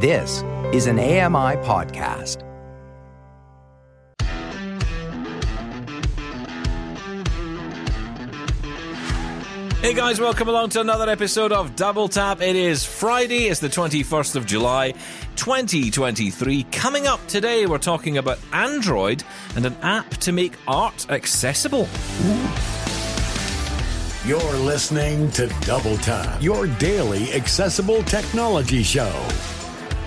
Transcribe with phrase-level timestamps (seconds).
[0.00, 2.44] This is an AMI podcast.
[9.80, 12.40] Hey guys, welcome along to another episode of Double Tap.
[12.40, 14.92] It is Friday, it's the 21st of July,
[15.34, 16.62] 2023.
[16.70, 19.24] Coming up today, we're talking about Android
[19.56, 21.88] and an app to make art accessible.
[24.24, 29.28] You're listening to Double Tap, your daily accessible technology show.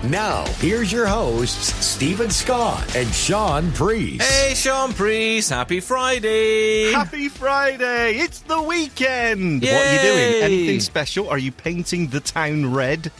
[0.08, 4.22] Now, here's your hosts, Steven Scott and Shaun Priest.
[4.28, 6.90] Hey, Shaun Priest, happy Friday!
[6.92, 8.16] Happy Friday!
[8.16, 9.62] It's the weekend!
[9.62, 9.72] Yay!
[9.72, 10.42] What are you doing?
[10.42, 11.28] Anything special?
[11.28, 13.12] Are you painting the town red?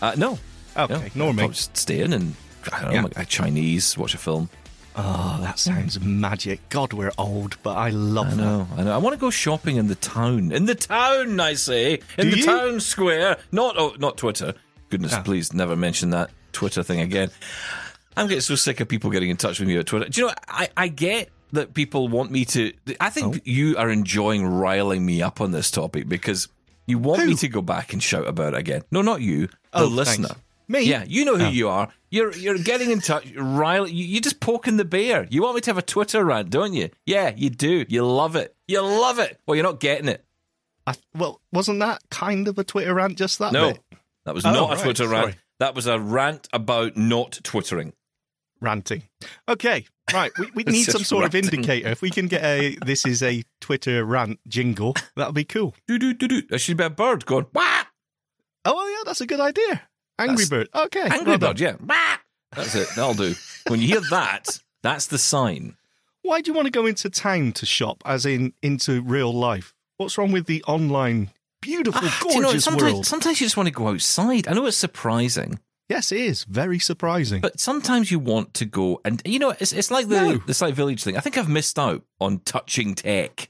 [0.00, 0.38] Uh, no.
[0.76, 1.24] Okay, no.
[1.26, 1.42] nor me.
[1.42, 2.36] I'll just stay in and,
[2.72, 3.06] I don't know, Yeah.
[3.16, 4.48] like, Chinese, watch a film.
[4.94, 6.60] Oh, that sounds magic.
[6.68, 8.36] God, we're old, but I love I that.
[8.36, 8.94] know, I know.
[8.94, 10.52] I want to go shopping in the town.
[10.52, 11.94] In the town, I say.
[12.18, 12.44] In Do the you?
[12.46, 13.36] town square.
[13.50, 14.54] Not oh, not Twitter.
[14.90, 15.22] Goodness, Ah.
[15.22, 17.30] please never mention that Twitter thing again.
[18.16, 20.08] I'm getting so sick of people getting in touch with me at Twitter.
[20.08, 22.72] Do you know, I, I get that people want me to.
[23.00, 23.40] I think Oh.
[23.44, 26.48] you are enjoying riling me up on this topic because
[26.86, 28.82] you want me to go back and shout about it again.
[28.90, 30.28] No, not you, the Oh, listener.
[30.28, 30.42] thanks.
[30.68, 30.82] Me?
[30.82, 31.50] Yeah, you know who Oh.
[31.50, 31.88] you are.
[32.10, 33.94] You're you're getting in touch, riling.
[33.94, 35.26] You, you're just poking the bear.
[35.30, 36.90] You want me to have a Twitter rant, don't you?
[37.06, 37.84] Yeah, you do.
[37.88, 38.54] You love it.
[38.68, 39.38] You love it.
[39.46, 40.24] Well, you're not getting it.
[40.86, 43.80] I, well, wasn't that kind of a Twitter rant just that No, bit?
[44.24, 45.24] That was Oh, not a Twitter rant.
[45.24, 45.36] sorry.
[45.60, 47.92] That was a rant about not twittering.
[48.62, 49.04] Ranting.
[49.48, 50.30] Okay, right.
[50.38, 51.88] We, we need some sort of indicator.
[51.88, 55.74] If we can get a this is a Twitter rant jingle, that'll be cool.
[55.88, 56.42] Do do do do.
[56.42, 57.46] There should be a bird going.
[57.54, 57.82] Wah!
[58.66, 59.82] Oh, yeah, that's a good idea.
[60.18, 60.68] Angry That's- Bird.
[60.74, 61.00] Okay.
[61.00, 61.50] Angry well done.
[61.52, 61.60] bird.
[61.60, 61.76] Yeah.
[61.82, 62.16] Wah!
[62.52, 62.88] That's it.
[62.94, 63.34] That'll do.
[63.68, 65.76] When you hear that, that's the sign.
[66.22, 69.72] Why do you want to go into town to shop, as in into real life?
[69.96, 71.30] What's wrong with the online,
[71.60, 73.06] beautiful, Ah, gorgeous you know, sometimes, world?
[73.06, 74.48] sometimes you just want to go outside.
[74.48, 75.58] I know it's surprising,
[75.88, 77.40] Yes, it is very surprising.
[77.40, 80.36] but sometimes you want to go and you know it's it's like the No.
[80.46, 81.16] the Sight Village thing.
[81.16, 83.48] I think I've missed out on touching tech.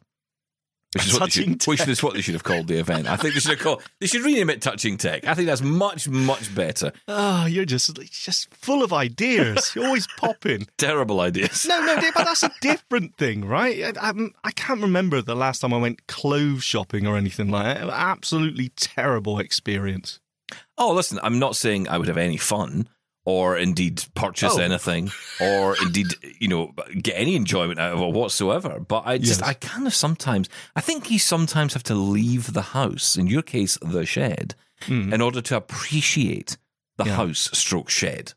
[0.94, 3.06] Which is, what they should, which is what they should have called the event.
[3.08, 3.82] I think they should have called.
[4.00, 6.90] They should rename it "Touching Tech." I think that's much, much better.
[7.06, 9.72] Oh, you're just just full of ideas.
[9.76, 10.66] You're always popping.
[10.78, 11.64] Terrible ideas.
[11.68, 13.96] No, no, but that's a different thing, right?
[13.96, 17.76] I, I'm- I can't remember the last time I went clothes shopping or anything like
[17.78, 17.88] that.
[17.88, 20.18] Absolutely terrible experience.
[20.76, 22.88] Oh, listen, I'm not saying I would have any fun
[23.26, 24.60] or indeed purchase Oh.
[24.60, 25.10] anything
[25.40, 26.08] or indeed,
[26.40, 26.72] you know,
[27.02, 28.80] get any enjoyment out of it whatsoever.
[28.80, 29.48] But I just, Yes.
[29.48, 33.42] I kind of sometimes, I think you sometimes have to leave the house, in your
[33.42, 34.54] case, the shed,
[34.88, 36.56] in order to appreciate
[36.96, 37.04] the.
[37.04, 37.16] Yeah.
[37.16, 38.32] house stroke shed.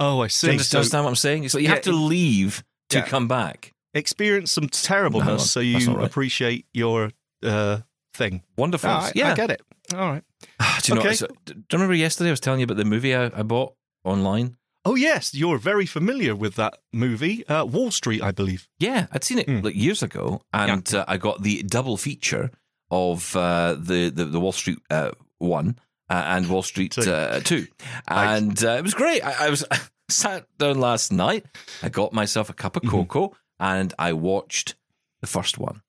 [0.00, 0.46] Oh, I Do see.
[0.48, 1.44] you understand So what I'm saying?
[1.44, 3.04] It's like you Yeah, have to leave to yeah.
[3.06, 3.72] come back.
[3.92, 6.04] experience some terribleness No, so you right.
[6.04, 7.10] appreciate your
[7.44, 7.78] uh,
[8.12, 8.42] thing.
[8.56, 8.90] Wonderful.
[8.90, 9.32] Ah, I, yeah.
[9.32, 9.62] I get it.
[9.94, 10.24] All right.
[10.82, 11.16] Do you know, Okay.
[11.46, 13.74] do you remember yesterday I was telling you about the movie I, I bought
[14.04, 14.56] online?
[14.86, 18.68] Oh, yes, you're very familiar with that movie, uh, Wall Street, I believe.
[18.78, 19.64] Yeah, I'd seen it Mm.
[19.64, 22.50] like years ago, and uh, I got the double feature
[22.90, 25.78] of uh, the, the the Wall Street uh, one
[26.10, 27.10] uh, and Wall Street Two.
[27.10, 27.66] uh, two,
[28.08, 29.22] and uh, it was great.
[29.24, 29.64] I, I was
[30.10, 31.46] sat down last night.
[31.82, 32.90] I got myself a cup of Mhm.
[32.90, 34.74] cocoa, and I watched
[35.22, 35.80] the first one.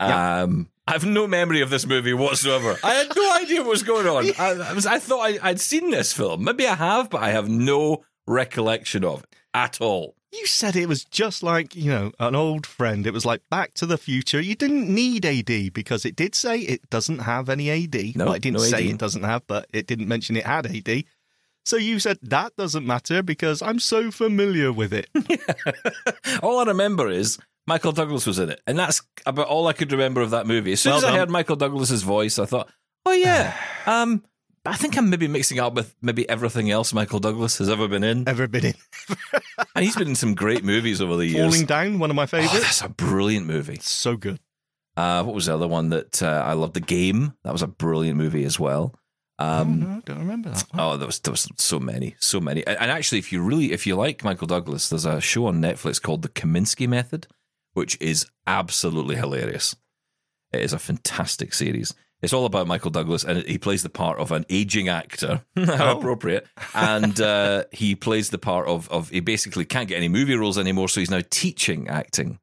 [0.00, 0.42] Yeah.
[0.42, 2.76] Um, I have no memory of this movie whatsoever.
[2.82, 4.32] I had no idea what was going on.
[4.38, 6.44] I, I was I thought I, I'd seen this film.
[6.44, 10.16] Maybe I have, but I have no recollection of it at all.
[10.32, 13.04] You said it was just like, you know, an old friend.
[13.04, 14.40] It was like Back to the Future.
[14.40, 18.16] You didn't need AD because it did say it doesn't have any AD.
[18.16, 18.94] No, well, it didn't no say AD.
[18.94, 21.04] it doesn't have, but it didn't mention it had AD.
[21.64, 25.08] So you said that doesn't matter because I'm so familiar with it.
[26.42, 27.38] all I remember is
[27.70, 30.72] Michael Douglas was in it, and that's about all I could remember of that movie.
[30.72, 32.68] As soon Well as I heard Michael Douglas's voice, I thought,
[33.06, 34.22] "Oh yeah." um,
[34.66, 38.04] I think I'm maybe mixing up with maybe everything else Michael Douglas has ever been
[38.04, 38.74] in, Ever been in
[39.74, 41.40] and he's been in some great movies over the years.
[41.50, 42.60] Falling Down, one of my Oh, favorites.
[42.60, 43.78] that's a brilliant movie.
[43.80, 44.38] so good.
[44.98, 46.74] Uh, what was the other one that uh, I loved?
[46.74, 47.32] The Game.
[47.44, 48.94] That was a brilliant movie as well.
[49.38, 50.66] Um, oh, no, don't remember that.
[50.72, 50.80] one.
[50.80, 52.66] Oh, there was there was so many, so many.
[52.66, 55.62] And and actually, if you really if you like Michael Douglas, there's a show on
[55.62, 57.26] Netflix called The Kominsky Method,
[57.74, 59.76] which is absolutely hilarious.
[60.52, 61.94] It is a fantastic series.
[62.22, 65.42] It's all about Michael Douglas, and he plays the part of an aging actor.
[65.56, 65.98] How Oh.
[65.98, 66.46] appropriate!
[66.74, 70.58] And uh, he plays the part of of he basically can't get any movie roles
[70.58, 72.38] anymore, so he's now teaching acting.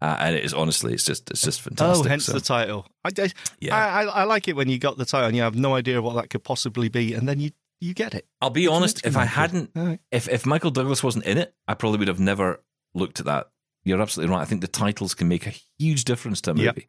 [0.00, 2.06] Uh, and it is honestly, it's just it's just fantastic.
[2.06, 2.86] Oh, hence So, the title.
[3.02, 3.74] I, I, Yeah.
[3.74, 6.14] I, I, like it when you got the title and you have no idea what
[6.16, 7.50] that could possibly be, and then you,
[7.80, 8.26] you get it.
[8.42, 9.04] I'll be honest.
[9.06, 9.98] If I hadn't right.
[10.12, 12.62] if if Michael Douglas wasn't in it, I probably would have never
[12.94, 13.48] looked at that.
[13.86, 14.42] You're absolutely right.
[14.42, 16.74] I think the titles can make a huge difference to a Yep.
[16.76, 16.88] movie.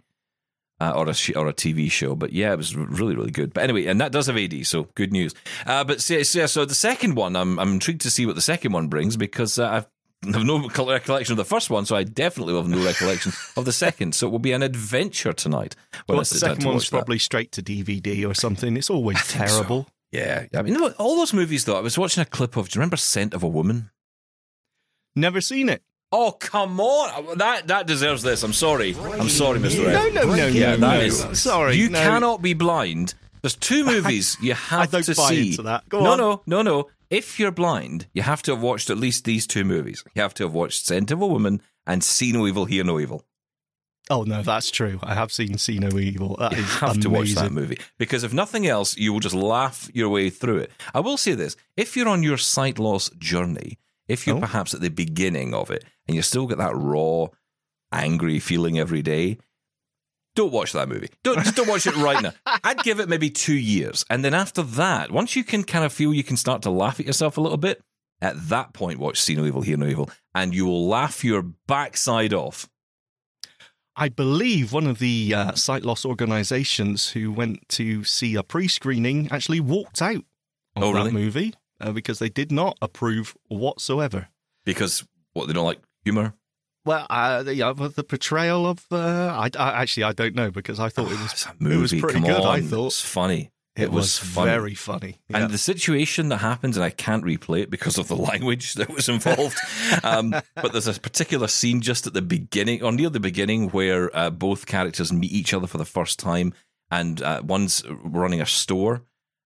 [0.79, 2.13] uh, or a sh- or a TV show.
[2.15, 3.51] But yeah, it was really really good.
[3.53, 5.33] But anyway, and that does have AD, so good news.
[5.65, 8.41] Uh, but so, so, so the second one, I'm I'm intrigued to see what the
[8.41, 9.87] second one brings because uh, I've
[10.33, 13.65] have no recollection of the first one, so I definitely will have no recollection of
[13.65, 14.13] the second.
[14.15, 15.75] So it will be an adventure tonight.
[16.07, 18.77] Well, the second one's probably straight to DVD or something.
[18.77, 19.83] It's always terrible.
[19.83, 19.91] So.
[20.11, 21.77] Yeah, I mean, all those movies though.
[21.77, 22.69] I was watching a clip of.
[22.69, 23.89] Do you remember Scent of a Woman?
[25.15, 25.81] Never seen it.
[26.11, 27.37] Oh come on!
[27.37, 28.43] That that deserves this.
[28.43, 28.95] I'm sorry.
[28.97, 29.91] I'm sorry, Mr.
[29.91, 30.47] No, no, no, no.
[30.47, 30.99] Yeah, that no.
[31.01, 31.75] is sorry.
[31.75, 31.99] You no.
[32.01, 33.13] cannot be blind.
[33.41, 35.49] There's two movies you have I don't to buy see.
[35.51, 35.87] into that.
[35.89, 36.17] Go no, on.
[36.17, 36.87] no, no, no.
[37.09, 40.03] If you're blind, you have to have watched at least these two movies.
[40.15, 42.99] You have to have watched Scent of a Woman and See No Evil, Hear No
[42.99, 43.23] Evil.
[44.09, 44.99] Oh no, that's true.
[45.03, 46.37] I have seen See No Evil.
[46.37, 47.01] That you is have amazing.
[47.01, 50.59] to watch that movie because if nothing else, you will just laugh your way through
[50.59, 50.71] it.
[50.93, 53.77] I will say this: if you're on your sight loss journey,
[54.07, 54.41] if you're Oh.
[54.41, 57.27] perhaps at the beginning of it and you still get that raw,
[57.91, 59.37] angry feeling every day,
[60.35, 61.09] don't watch that movie.
[61.23, 62.31] Don't just don't watch it right now.
[62.63, 65.91] I'd give it maybe two years, and then after that, once you can kind of
[65.91, 67.81] feel you can start to laugh at yourself a little bit,
[68.21, 71.41] at that point, watch See No Evil, Hear No Evil, and you will laugh your
[71.41, 72.67] backside off.
[73.95, 79.29] I believe one of the uh, sight loss organisations who went to see a pre-screening
[79.31, 80.17] actually walked out
[80.75, 81.11] of Oh, that really?
[81.11, 84.27] movie uh, because they did not approve whatsoever.
[84.65, 86.33] Because what they don't like humor.
[86.85, 90.79] Well, uh, the, yeah, the portrayal of uh, I, I actually I don't know because
[90.79, 91.99] I thought it was It's a it was movie.
[92.01, 92.41] pretty Come good.
[92.41, 92.55] on.
[92.59, 93.51] I thought it's funny.
[93.75, 94.49] it, was, funny.
[94.49, 95.19] very funny.
[95.29, 95.37] Yeah.
[95.43, 98.89] And the situation that happens, and I can't replay it because of the language that
[98.89, 99.57] was involved.
[100.03, 104.09] um, but there's a particular scene just at the beginning, or near the beginning, where
[104.15, 106.53] uh, both characters meet each other for the first time,
[106.89, 109.03] and uh, one's running a store,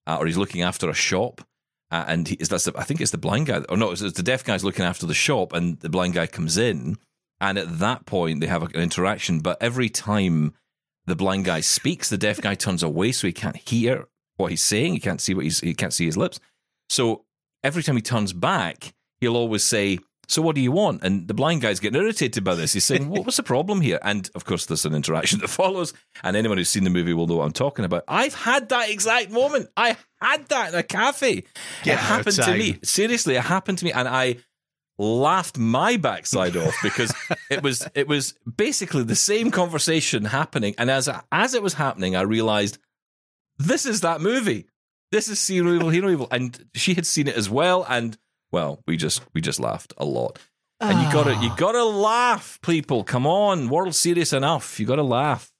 [0.08, 1.42] uh, or he's looking after a shop.
[1.91, 4.15] Uh, and he, that's the, I think it's the blind guy, or no, it's, it's
[4.15, 6.97] the deaf guy's looking after the shop, and the blind guy comes in,
[7.41, 9.39] and at that point they have an interaction.
[9.39, 10.53] But every time
[11.05, 14.07] the blind guy speaks, the deaf guy turns away, so he can't hear
[14.38, 14.93] what he's saying.
[14.93, 16.39] He can't see what he's he can't see his lips.
[16.89, 17.25] So
[17.63, 19.99] every time he turns back, he'll always say,
[20.31, 22.74] "So what do you want?" And the blind guy's getting irritated by this.
[22.74, 25.94] He's saying, "What what's the problem here?" And of course, there's an interaction that follows.
[26.24, 28.04] And anyone who's seen the movie will know what I'm talking about.
[28.07, 29.69] I've had that exact moment.
[29.78, 31.44] I had that in a cafe.
[31.83, 32.80] Get it happened to me.
[32.83, 34.38] Seriously, it happened to me, and I
[34.98, 37.13] laughed my backside off because
[37.50, 42.16] it was it was basically the same conversation happening and as as it was happening
[42.16, 42.77] I realized
[43.57, 44.68] this is that movie
[45.12, 48.16] this is No Evil Hear Evil and she had seen it as well and
[48.51, 50.39] well we just we just laughed a lot
[50.80, 55.51] and you gotta you gotta laugh people come on world serious enough you gotta laugh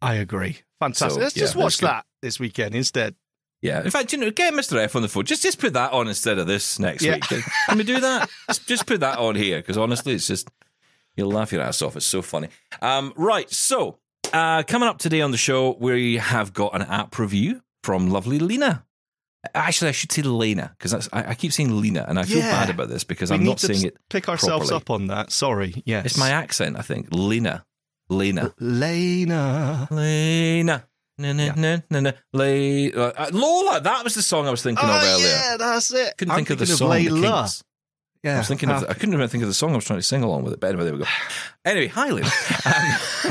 [0.00, 0.58] I agree.
[0.80, 1.10] Fantastic.
[1.12, 3.14] So, Let's yeah, just watch that this weekend instead.
[3.60, 5.92] yeah in fact you know get Mr F on the phone just just put that
[5.92, 7.14] on instead of this next Yeah.
[7.14, 7.22] week
[7.68, 10.50] can we do that just, just put that on here because honestly it's just
[11.14, 11.94] You'll laugh your ass off.
[11.94, 12.48] It's so funny.
[12.80, 13.50] Um, right.
[13.50, 13.98] So,
[14.32, 18.38] uh, coming up today on the show, we have got an app review from lovely
[18.38, 18.86] Lena.
[19.54, 22.50] Actually, I should say Lena because I, I keep saying Lena, and I feel Yeah.
[22.52, 23.96] bad about this because we I'm not saying it.
[24.08, 24.76] pick ourselves properly.
[24.82, 25.32] up on that.
[25.32, 25.82] Sorry.
[25.84, 26.06] Yes.
[26.06, 27.08] It's my accent, I think.
[27.10, 27.64] Lena.
[28.08, 28.52] Lena.
[28.60, 29.88] Lena.
[29.90, 30.84] Lena.
[31.18, 31.54] Na, na, Yeah.
[31.56, 34.90] na, na, na, Le- uh, uh, Lola, that was the song I was thinking of
[34.94, 35.26] Oh, earlier.
[35.28, 36.08] yeah, that's it.
[36.08, 36.90] I couldn't I'm think of the song.
[36.90, 37.62] Layla.
[38.24, 38.34] Yeah.
[38.36, 38.76] I was thinking of.
[38.76, 40.44] Ah, The, I couldn't even think of the song I was trying to sing along
[40.44, 40.60] with it.
[40.60, 41.06] But anyway, there we go.
[41.64, 42.26] Anyway, hi, Lena.
[42.26, 43.21] Um,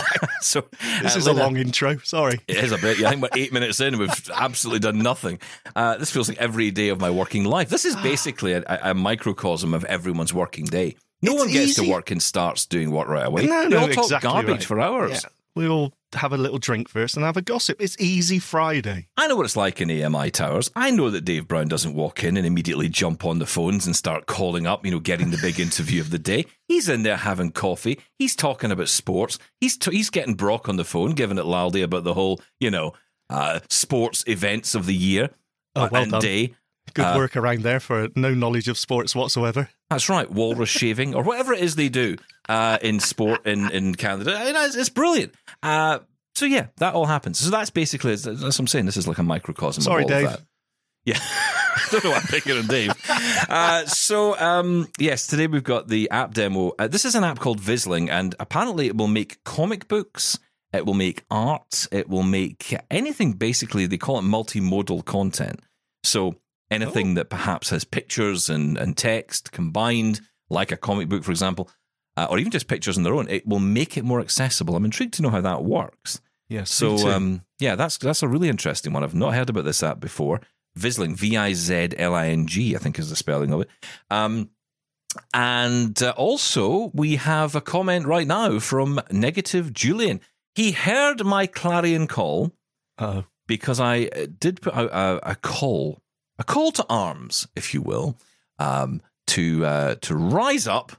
[0.42, 0.66] so
[1.02, 1.98] this uh, is a long intro.
[2.00, 2.40] Sorry.
[2.48, 3.00] It is a bit.
[3.00, 3.98] Yeah, I think we're eight minutes in.
[3.98, 5.40] We've absolutely done nothing.
[5.76, 7.70] Uh, this feels like every day of my working life.
[7.70, 10.96] This is basically a, a microcosm of everyone's working day.
[11.22, 11.86] No It's one gets easy.
[11.86, 13.46] to work and starts doing work right away.
[13.46, 14.64] No, we no, all talk exactly garbage right.
[14.66, 15.24] for hours.
[15.24, 15.30] Yeah.
[15.56, 17.82] We'll have a little drink first and have a gossip.
[17.82, 19.08] It's easy Friday.
[19.18, 20.72] I know what it's like in AMI towers.
[20.76, 23.96] I know that Dave Brown doesn't walk in and immediately jump on the phones and
[23.96, 26.46] start calling up, you know, getting the big interview of the day.
[26.68, 28.00] He's in there having coffee.
[28.18, 29.40] He's talking about sports.
[29.60, 32.72] He's t- he's getting Brock on the phone, giving it laldy about the whole, you
[32.72, 32.94] know,
[33.30, 35.30] uh, sports events of the year
[35.76, 36.22] Oh, well and done.
[36.22, 36.54] day.
[36.94, 39.70] Good Uh, work around there for no knowledge of sports whatsoever.
[39.90, 42.18] That's right, walrus shaving or whatever it is they do
[42.52, 44.44] uh, in sport in in Canada.
[44.46, 45.34] You know, It's, it's brilliant.
[45.64, 46.00] Uh,
[46.36, 47.40] so yeah, that all happens.
[47.40, 48.86] So that's basically that's what I'm saying.
[48.86, 49.84] This is like a microcosm.
[49.84, 50.28] Sorry, of all Dave.
[50.28, 50.42] Of that.
[51.06, 52.92] Yeah, I don't know why I'm picking on Dave.
[53.50, 56.74] Uh, so um, yes, today we've got the app demo.
[56.78, 60.38] Uh, this is an app called Vizling, and apparently it will make comic books.
[60.74, 61.88] It will make art.
[61.92, 63.34] It will make anything.
[63.34, 65.62] Basically, they call it multimodal content.
[66.04, 66.36] So
[66.70, 71.70] anything that perhaps has pictures and, and text combined, like a comic book, for example,
[72.24, 74.76] uh, or even just pictures on their own, it will make it more accessible.
[74.76, 76.22] I'm intrigued to know how that works.
[76.50, 76.82] Yes.
[76.82, 79.04] me So um, yeah, that's that's a really interesting one.
[79.04, 80.42] I've not heard about this app before.
[80.78, 83.70] Vizling, V I Z L I N G, I think is the spelling of it.
[84.10, 84.50] Um,
[85.34, 90.22] and uh, also, we have a comment right now from Negative Julian.
[90.56, 92.54] He heard my clarion call
[93.02, 96.02] Oh, because I uh, did put out a, a call,
[96.38, 98.16] a call to arms, if you will,
[98.60, 100.92] um, to uh, to rise up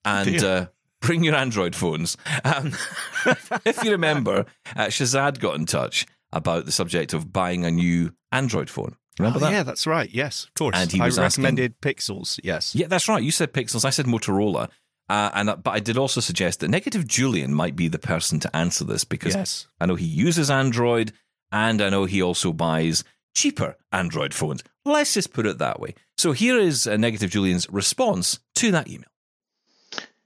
[0.04, 0.66] and uh,
[1.00, 2.16] bring your Android phones.
[2.44, 2.72] Um,
[3.64, 8.12] if you remember, uh, Shazad got in touch about the subject of buying a new
[8.32, 8.96] Android phone.
[9.18, 9.52] Remember Oh, that?
[9.52, 10.08] Yeah, that's right.
[10.12, 10.76] Yes, of course.
[10.76, 12.38] And he I was asking- recommended Pixels.
[12.42, 12.74] Yes.
[12.74, 13.22] Yeah, that's right.
[13.22, 13.84] You said Pixels.
[13.84, 14.68] I said Motorola.
[15.08, 18.38] Uh, and uh, but I did also suggest that Negative Julian might be the person
[18.40, 19.66] to answer this because Yes.
[19.80, 21.12] I know he uses Android,
[21.50, 23.02] and I know he also buys
[23.34, 24.62] cheaper Android phones.
[24.84, 25.96] Let's just put it that way.
[26.16, 29.09] So here is uh, Negative Julian's response to that email.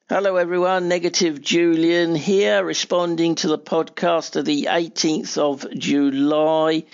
[0.06, 0.88] Hello, everyone.
[0.88, 6.84] Negative Julian here, responding to the podcast of the 18th of July,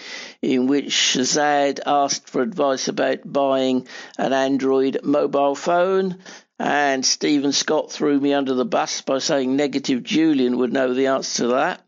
[0.40, 6.18] in which Shazad asked for advice about buying an Android mobile phone.
[6.60, 11.08] And Steven Scott threw me under the bus by saying Negative Julian would know the
[11.08, 11.84] answer to that.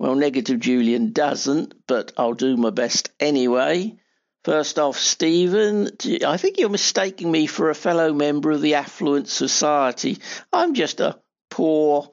[0.00, 3.96] Well, Negative Julian doesn't, but I'll do my best anyway.
[4.44, 5.90] First off, Steven,
[6.24, 10.18] I think you're mistaking me for a fellow member of the affluent society.
[10.52, 11.18] I'm just a
[11.50, 12.10] poor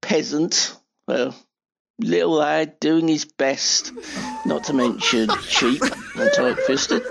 [0.00, 0.74] peasant,
[1.06, 1.34] well,
[2.00, 3.92] little lad doing his best,
[4.46, 7.02] not to mention cheap and tight fisted.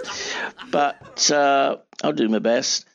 [0.71, 2.86] But uh, I'll do my best.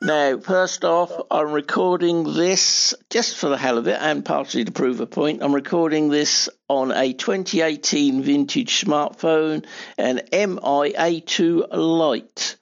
[0.00, 4.72] Now, first off, I'm recording this just for the hell of it and partially to
[4.72, 5.42] prove a point.
[5.42, 9.66] I'm recording this on a 2018 vintage smartphone,
[9.98, 12.56] an Mi A2 Lite,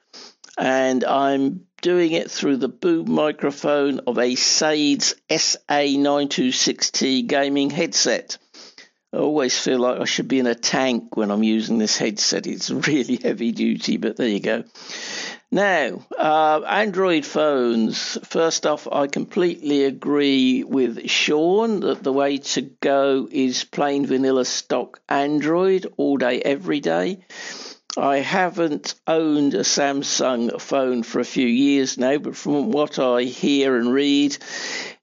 [0.57, 8.39] and I'm doing it through the boom microphone of a Sades SA926T gaming headset.
[9.13, 12.47] I always feel like I should be in a tank when I'm using this headset.
[12.47, 14.65] It's really heavy duty, but there you go.
[15.55, 18.17] Now, uh, Android phones.
[18.25, 24.47] First off, I completely agree with Shaun that the way to go is plain vanilla
[24.47, 27.19] stock Android all day, every day.
[27.99, 33.25] I haven't owned a Samsung phone for a few years now, but from what I
[33.25, 34.35] hear and read,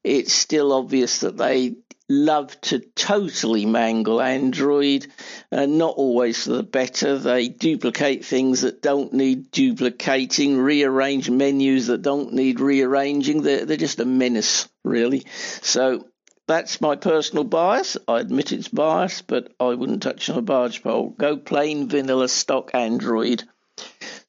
[0.03, 1.75] it's still obvious that they
[2.09, 5.07] love to totally mangle Android,
[5.51, 7.17] and not always for the better.
[7.17, 13.43] They duplicate things that don't need duplicating, rearrange menus that don't need rearranging.
[13.43, 15.25] They're, they're just a menace, really.
[15.61, 16.07] So
[16.47, 17.95] that's my personal bias.
[18.07, 21.09] I admit it's bias, but I wouldn't touch on a barge pole.
[21.11, 23.43] Go plain vanilla stock Android.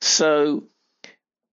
[0.02, 0.64] So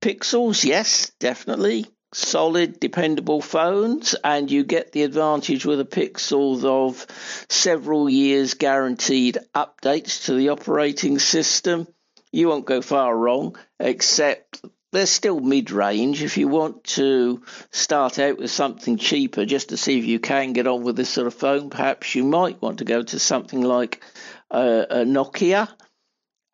[0.01, 7.05] Pixels, yes, definitely solid, dependable phones, and you get the advantage with a Pixel of
[7.49, 11.87] several years guaranteed updates to the operating system.
[12.31, 14.61] You won't go far wrong, except
[14.91, 16.23] they're still mid range.
[16.23, 20.53] If you want to start out with something cheaper just to see if you can
[20.53, 23.61] get on with this sort of phone, perhaps you might want to go to something
[23.61, 24.01] like
[24.49, 25.69] uh, a Nokia.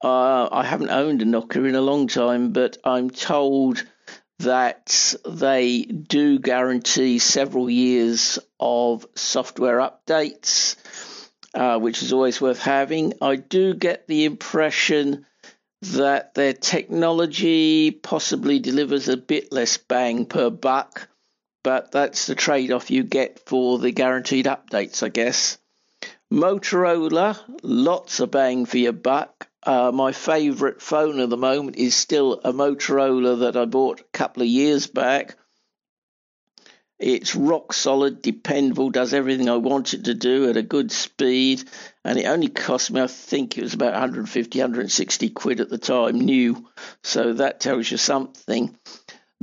[0.04, 3.84] Uh, I haven't owned a Nokia in a long time, but I'm told
[4.40, 10.76] that they do guarantee several years of software updates,
[11.54, 13.14] uh, which is always worth having.
[13.22, 15.26] I do get the impression
[15.82, 21.10] that their technology possibly delivers a bit less bang per buck,
[21.64, 25.58] but that's the trade off you get for the guaranteed updates, I guess.
[26.32, 29.50] Motorola, lots of bang for your buck.
[29.66, 34.18] Uh, my favourite phone at the moment is still a Motorola that I bought a
[34.18, 35.38] couple of years back.
[37.00, 41.64] It's rock solid, dependable, does everything I want it to do at a good speed,
[42.06, 45.78] and it only cost me, I think it was about 150, 160 quid at the
[45.78, 46.70] time, new.
[47.04, 48.78] So that tells you something.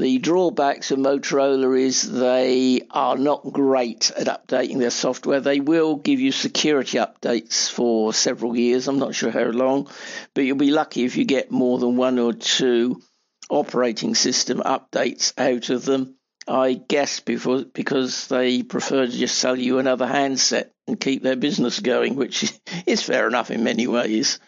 [0.00, 5.40] The drawbacks of Motorola is they are not great at updating their software.
[5.40, 8.88] They will give you security updates for several years.
[8.88, 9.90] I'm not sure how long,
[10.33, 13.02] but you'll be lucky if you get more than one or two
[13.50, 16.16] operating system updates out of them.
[16.49, 21.37] I guess before, because they prefer to just sell you another handset and keep their
[21.37, 22.50] business going, which
[22.87, 24.38] is fair enough in many ways.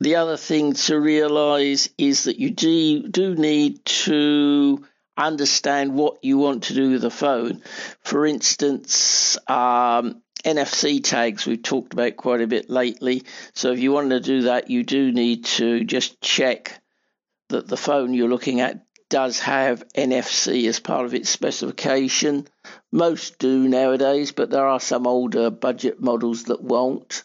[0.00, 4.84] The other thing to realize is that you do, do need to
[5.16, 7.62] understand what you want to do with the phone.
[8.04, 13.24] For instance, um, NFC tags we've talked about quite a bit lately.
[13.54, 16.80] So if you want to do that, you do need to just check
[17.48, 22.46] that the phone you're looking at does have NFC as part of its specification.
[22.92, 27.24] Most do nowadays, but there are some older budget models that won't.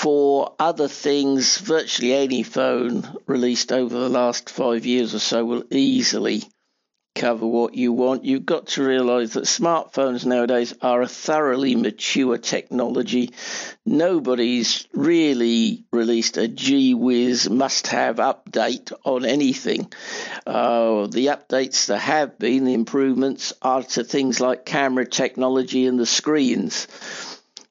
[0.00, 5.64] For other things, virtually any phone released over the last five years or so will
[5.70, 6.44] easily
[7.14, 8.24] cover what you want.
[8.24, 13.34] You've got to realize that smartphones nowadays are a thoroughly mature technology.
[13.84, 19.92] Nobody's really released a gee must have update on anything.
[20.46, 25.98] Uh, the updates that have been, the improvements, are to things like camera technology and
[26.00, 26.88] the screens.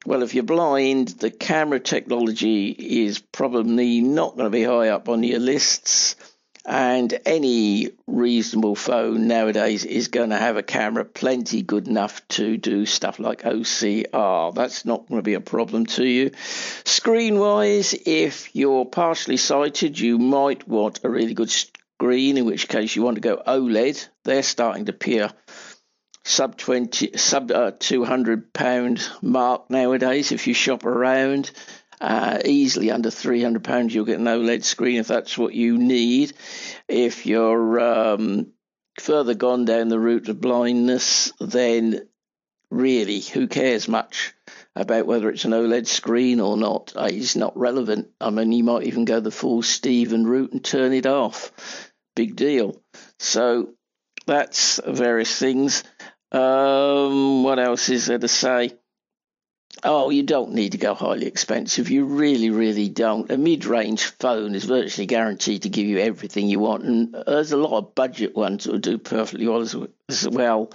[0.06, 5.10] Well, if you're blind, the camera technology is probably not going to be high up
[5.10, 6.16] on your lists.
[6.64, 12.56] And any reasonable phone nowadays is going to have a camera plenty good enough to
[12.56, 14.54] do stuff like OCR.
[14.54, 16.30] That's not going to be a problem to you.
[16.84, 22.68] Screen wise, if you're partially sighted, you might want a really good screen, in which
[22.68, 24.08] case you want to go OLED.
[24.24, 25.30] They're starting to appear
[26.24, 31.50] sub 20 sub uh, 200 pound mark nowadays if you shop around.
[32.00, 36.32] Uh, easily under 300 pounds you'll get an oled screen if that's what you need.
[36.88, 38.52] If you're um,
[38.98, 42.08] further gone down the route of blindness then
[42.70, 44.32] really who cares much
[44.76, 46.92] about whether it's an oled screen or not.
[46.96, 48.08] Uh, it's not relevant.
[48.20, 51.92] I mean you might even go the full Steven route and turn it off.
[52.16, 52.80] Big deal.
[53.18, 53.74] So
[54.26, 55.84] that's various things
[56.32, 58.72] um, what else is there to say?
[59.82, 61.90] Oh, you don't need to go highly expensive.
[61.90, 63.30] You really, really don't.
[63.30, 66.84] A mid range phone is virtually guaranteed to give you everything you want.
[66.84, 70.72] And there's a lot of budget ones that will do perfectly well as, well.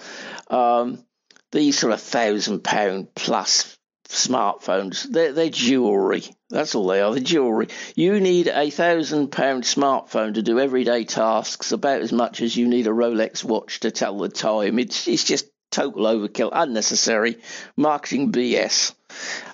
[0.50, 1.04] Um,
[1.52, 6.24] these sort of thousand pound plus smartphones, they're, they're jewelry.
[6.50, 7.12] That's all they are.
[7.12, 7.68] They're jewelry.
[7.96, 12.68] You need a thousand pound smartphone to do everyday tasks about as much as you
[12.68, 14.80] need a Rolex watch to tell the time.
[14.80, 17.38] It's, it's just total overkill, unnecessary
[17.76, 18.94] marketing BS.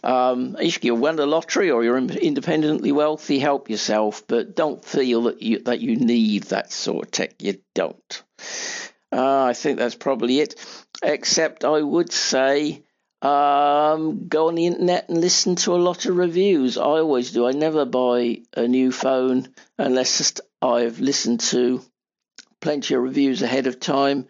[0.03, 5.23] Um, if you won the lottery or you're independently wealthy, help yourself, but don't feel
[5.23, 7.41] that you, that you need that sort of tech.
[7.41, 8.23] You don't.
[9.11, 10.55] Uh, I think that's probably it.
[11.03, 12.83] Except I would say
[13.21, 16.77] um, go on the internet and listen to a lot of reviews.
[16.77, 17.47] I always do.
[17.47, 19.47] I never buy a new phone
[19.77, 21.81] unless I've listened to
[22.59, 24.27] plenty of reviews ahead of time.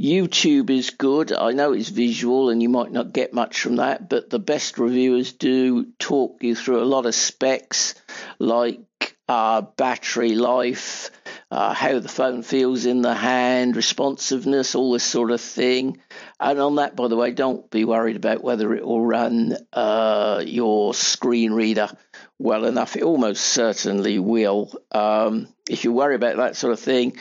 [0.00, 1.32] YouTube is good.
[1.32, 4.78] I know it's visual and you might not get much from that, but the best
[4.78, 7.94] reviewers do talk you through a lot of specs
[8.38, 8.80] like
[9.28, 11.10] uh, battery life,
[11.52, 16.00] uh, how the phone feels in the hand, responsiveness, all this sort of thing.
[16.40, 20.42] And on that, by the way, don't be worried about whether it will run uh,
[20.46, 21.90] your screen reader
[22.38, 22.96] well enough.
[22.96, 24.72] It almost certainly will.
[24.92, 27.18] Um, if you worry about that sort of thing,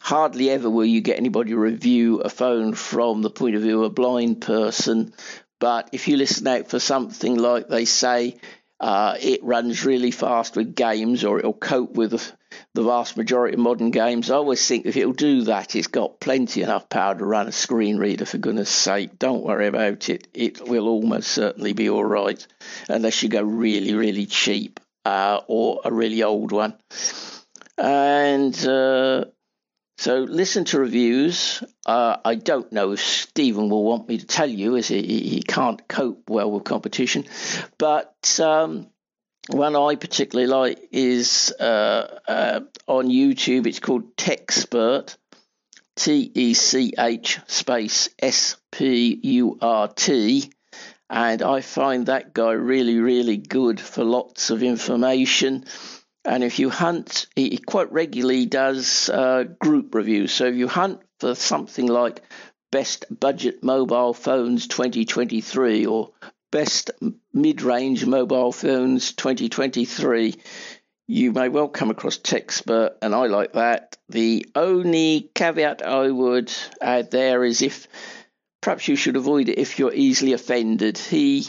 [0.00, 3.92] hardly ever will you get anybody review a phone from the point of view of
[3.92, 5.14] a blind person.
[5.60, 8.38] But if you listen out for something like they say,
[8.80, 12.32] uh, it runs really fast with games or it'll cope with
[12.78, 14.30] the vast majority of modern games.
[14.30, 17.52] I always think if it'll do that, it's got plenty enough power to run a
[17.52, 19.18] screen reader, for goodness sake.
[19.18, 20.28] Don't worry about it.
[20.32, 22.46] It will almost certainly be all right,
[22.88, 26.74] unless you go really, really cheap uh, or a really old one.
[27.76, 29.24] And uh,
[29.96, 31.64] so listen to reviews.
[31.84, 35.42] Uh, I don't know if Steven will want me to tell you, as he, he
[35.42, 37.24] can't cope well with competition.
[37.76, 38.86] But um,
[39.48, 43.66] one I particularly like is uh, uh, on YouTube.
[43.66, 45.16] It's called Techspurt,
[45.96, 50.50] T E C H space S P U R T.
[51.10, 55.64] And I find that guy really, really good for lots of information
[56.28, 60.30] and if you hunt, he quite regularly does uh, group reviews.
[60.30, 62.22] So if you hunt for something like
[62.70, 66.10] Best Budget Mobile Phones 2023 or
[66.50, 66.90] Best
[67.32, 70.34] Mid Range Mobile Phones 2023,
[71.06, 73.98] you may well come across Techspurt, and I like that.
[74.08, 77.86] The only caveat I would add there is if
[78.62, 80.96] perhaps you should avoid it if you're easily offended.
[80.96, 81.46] He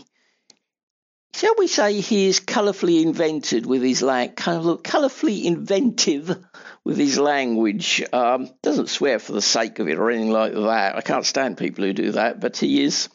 [1.33, 6.37] shall we say he is colourfully invented with his like colourfully inventive
[6.83, 8.03] with his language.
[8.11, 10.97] Um, doesn't swear for the sake of it or anything like that.
[10.97, 13.07] I can't stand people who do that, but he is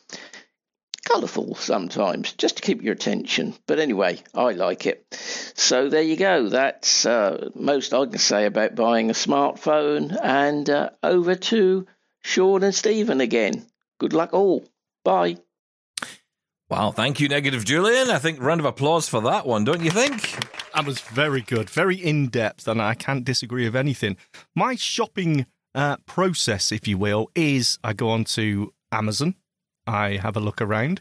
[1.04, 3.54] colourful sometimes, just to keep your attention.
[3.66, 5.06] But anyway, I like it.
[5.54, 6.48] So there you go.
[6.48, 10.16] That's uh, most I can say about buying a smartphone.
[10.22, 11.86] And uh, over to
[12.22, 13.66] Shaun and Steven again.
[13.98, 14.64] Good luck all.
[15.04, 15.36] Bye.
[16.70, 18.10] Wow, thank you, Negative Julian.
[18.10, 20.22] I think round of applause for that one, don't you think?
[20.74, 24.16] That was very good, very in depth, and I can't disagree with anything.
[24.56, 29.34] My shopping uh, process, if you will, is I go on to Amazon,
[29.86, 31.00] I have a look around,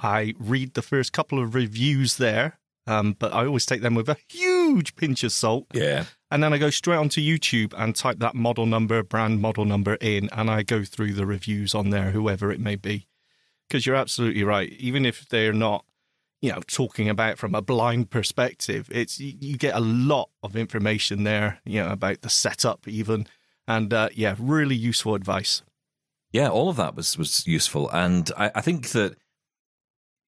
[0.00, 4.08] I read the first couple of reviews there, um, but I always take them with
[4.08, 5.66] a huge pinch of salt.
[5.72, 6.04] Yeah.
[6.30, 9.94] And then I go straight onto YouTube and type that model number, brand model number
[9.96, 13.06] in, and I go through the reviews on there, whoever it may be.
[13.68, 14.72] Because you're absolutely right.
[14.72, 15.84] Even if they're not,
[16.40, 20.56] you know, talking about from a blind perspective, it's you, you get a lot of
[20.56, 23.26] information there, you know, about the setup even,
[23.68, 25.62] and uh, yeah, really useful advice.
[26.32, 29.16] Yeah, all of that was was useful, and I, I think that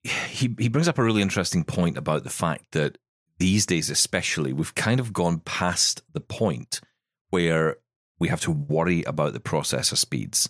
[0.03, 2.99] he he brings up a really interesting point about the fact that
[3.39, 6.81] these days, especially, we've kind of gone past the point
[7.31, 7.79] where
[8.19, 10.49] we have to worry about the processor speeds.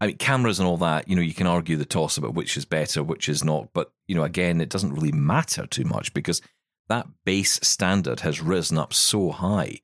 [0.00, 2.56] I mean, cameras and all that, you know, you can argue the toss about which
[2.56, 3.68] is better, which is not.
[3.72, 6.40] But, you know, again, it doesn't really matter too much because
[6.88, 9.78] that base standard has risen up so high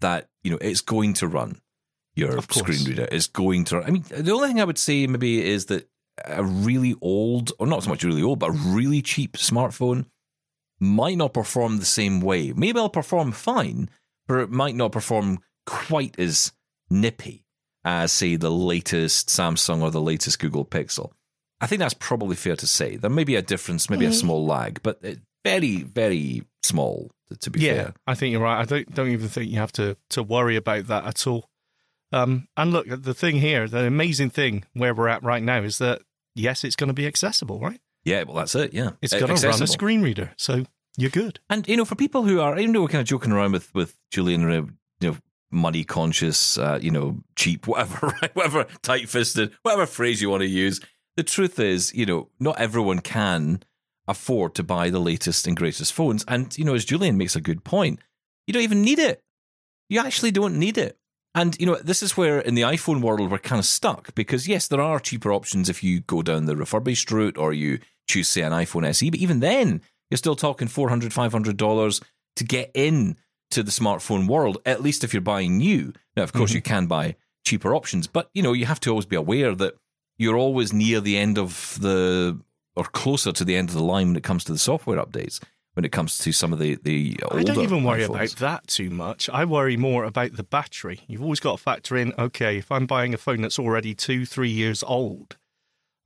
[0.00, 1.60] that, you know, it's going to run
[2.14, 3.04] your screen reader.
[3.06, 5.88] is going to, I mean, the only thing I would say maybe is that
[6.24, 10.06] a really old, or not so much really old, but a really cheap smartphone
[10.78, 12.52] might not perform the same way.
[12.52, 13.88] Maybe it'll perform fine,
[14.26, 16.52] but it might not perform quite as
[16.90, 17.44] nippy
[17.84, 21.12] as, say, the latest Samsung or the latest Google Pixel.
[21.60, 22.96] I think that's probably fair to say.
[22.96, 24.18] There may be a difference, maybe a mm-hmm.
[24.18, 27.94] small lag, but it, very, very small, to, to be yeah, fair.
[28.06, 28.60] I think you're right.
[28.60, 31.48] I don't don't even think you have to to worry about that at all.
[32.12, 35.78] Um, and look, the thing here, the amazing thing where we're at right now is
[35.78, 36.02] that
[36.34, 37.80] yes, it's going to be accessible, right?
[38.04, 38.74] Yeah, well, that's it.
[38.74, 38.90] Yeah.
[39.00, 40.64] It's going to run a screen reader, so
[40.96, 41.40] you're good.
[41.48, 43.72] And you know, for people who are, even though we're kind of joking around with
[43.74, 45.16] with Julian, you know,
[45.50, 48.34] money conscious, uh, you know, cheap, whatever, right?
[48.34, 50.80] whatever, tight fisted, whatever phrase you want to use.
[51.16, 53.62] The truth is, you know, not everyone can
[54.08, 56.24] afford to buy the latest and greatest phones.
[56.26, 58.00] And you know, as Julian makes a good point,
[58.46, 59.22] you don't even need it.
[59.88, 60.98] You actually don't need it.
[61.34, 64.46] And you know, this is where in the iPhone world we're kind of stuck because
[64.46, 68.28] yes, there are cheaper options if you go down the refurbished route or you choose
[68.28, 72.00] say an iPhone SE, but even then you're still talking 400 500 dollars
[72.36, 73.16] to get in
[73.50, 75.92] to the smartphone world at least if you're buying new.
[76.16, 76.56] Now of course mm-hmm.
[76.56, 77.16] you can buy
[77.46, 79.74] cheaper options but you know you have to always be aware that
[80.18, 82.38] you're always near the end of the
[82.76, 85.40] or closer to the end of the line when it comes to the software updates
[85.74, 88.08] when it comes to some of the the older I don't even worry iPhones.
[88.08, 89.28] about that too much.
[89.30, 91.00] I worry more about the battery.
[91.06, 94.26] You've always got to factor in, okay, if I'm buying a phone that's already two,
[94.26, 95.36] three years old,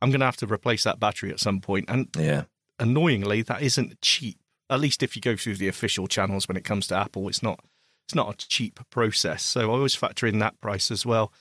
[0.01, 1.87] I'm going to have to replace that battery at some point.
[1.89, 2.45] And yeah
[2.79, 4.39] annoyingly, that isn't cheap.
[4.69, 7.43] At least if you go through the official channels when it comes to Apple, it's
[7.43, 7.61] not
[8.07, 9.43] it's not a cheap process.
[9.43, 11.33] So I always factor in that price as well.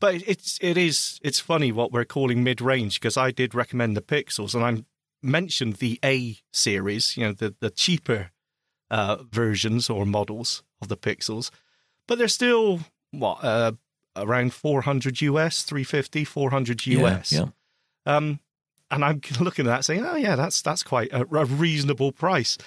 [0.00, 3.96] But it's it is it's funny what we're calling mid range because I did recommend
[3.96, 4.84] the Pixels and I
[5.24, 8.30] mentioned the A series, you know, the the cheaper
[8.90, 11.50] uh, versions or models of the Pixels,
[12.06, 13.72] but they're still what uh,
[14.16, 17.32] around 400 US, 350, 400 US.
[17.32, 17.46] yeah, yeah.
[18.16, 18.40] Um,
[18.90, 22.58] and I'm looking at that saying, oh yeah, that's that's quite a, a reasonable price,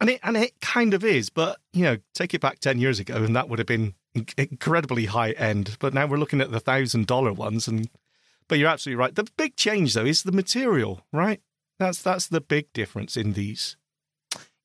[0.00, 1.30] and it and it kind of is.
[1.30, 3.94] But you know, take it back ten years ago, and that would have been
[4.36, 5.76] incredibly high end.
[5.78, 7.88] But now we're looking at the thousand dollar ones, and
[8.48, 9.14] but you're absolutely right.
[9.14, 11.40] The big change though is the material, right?
[11.78, 13.76] That's that's the big difference in these.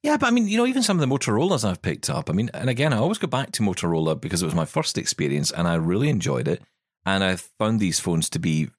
[0.01, 2.29] Yeah, but I mean, you know, even some of the Motorola's I've picked up.
[2.29, 4.97] I mean, and again, I always go back to Motorola because it was my first
[4.97, 6.61] experience and I really enjoyed it.
[7.05, 8.69] And I found these phones to be,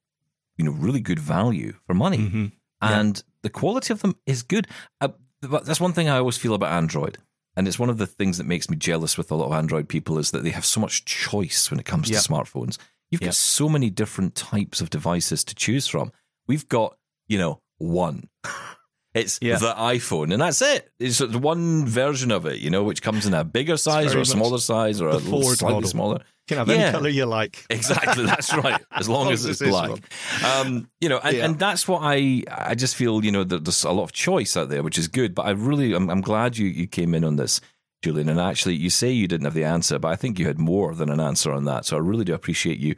[0.58, 2.18] you know, really good value for money.
[2.18, 2.52] Mhm.
[2.82, 3.00] Yeah.
[3.00, 4.66] And the quality of them is good.
[5.00, 5.08] Uh,
[5.40, 7.16] but that's one thing I always feel about Android.
[7.56, 9.88] And it's one of the things that makes me jealous with a lot of Android
[9.88, 12.76] people is that they have so much choice when it comes to smartphones.
[13.10, 16.12] You've got so many different types of devices to choose from.
[16.48, 18.28] We've got, you know, one.
[19.14, 19.58] It's Yeah.
[19.58, 20.90] the iPhone, and that's it.
[20.98, 24.18] It's the one version of it, you know, which comes in a bigger size or
[24.18, 25.82] a smaller size or a slightly model.
[25.88, 26.14] smaller.
[26.18, 26.74] You can have Yeah.
[26.74, 27.64] any color you like.
[27.70, 28.82] Exactly, that's right.
[28.90, 30.00] As long as it's black,
[30.44, 31.44] um, you know, and, Yeah.
[31.44, 33.24] and that's what I I just feel.
[33.24, 35.32] You know, that there's a lot of choice out there, which is good.
[35.32, 37.60] But I really, I'm, I'm glad you you came in on this,
[38.02, 38.28] Julian.
[38.28, 40.92] And actually, you say you didn't have the answer, but I think you had more
[40.92, 41.84] than an answer on that.
[41.86, 42.96] So I really do appreciate you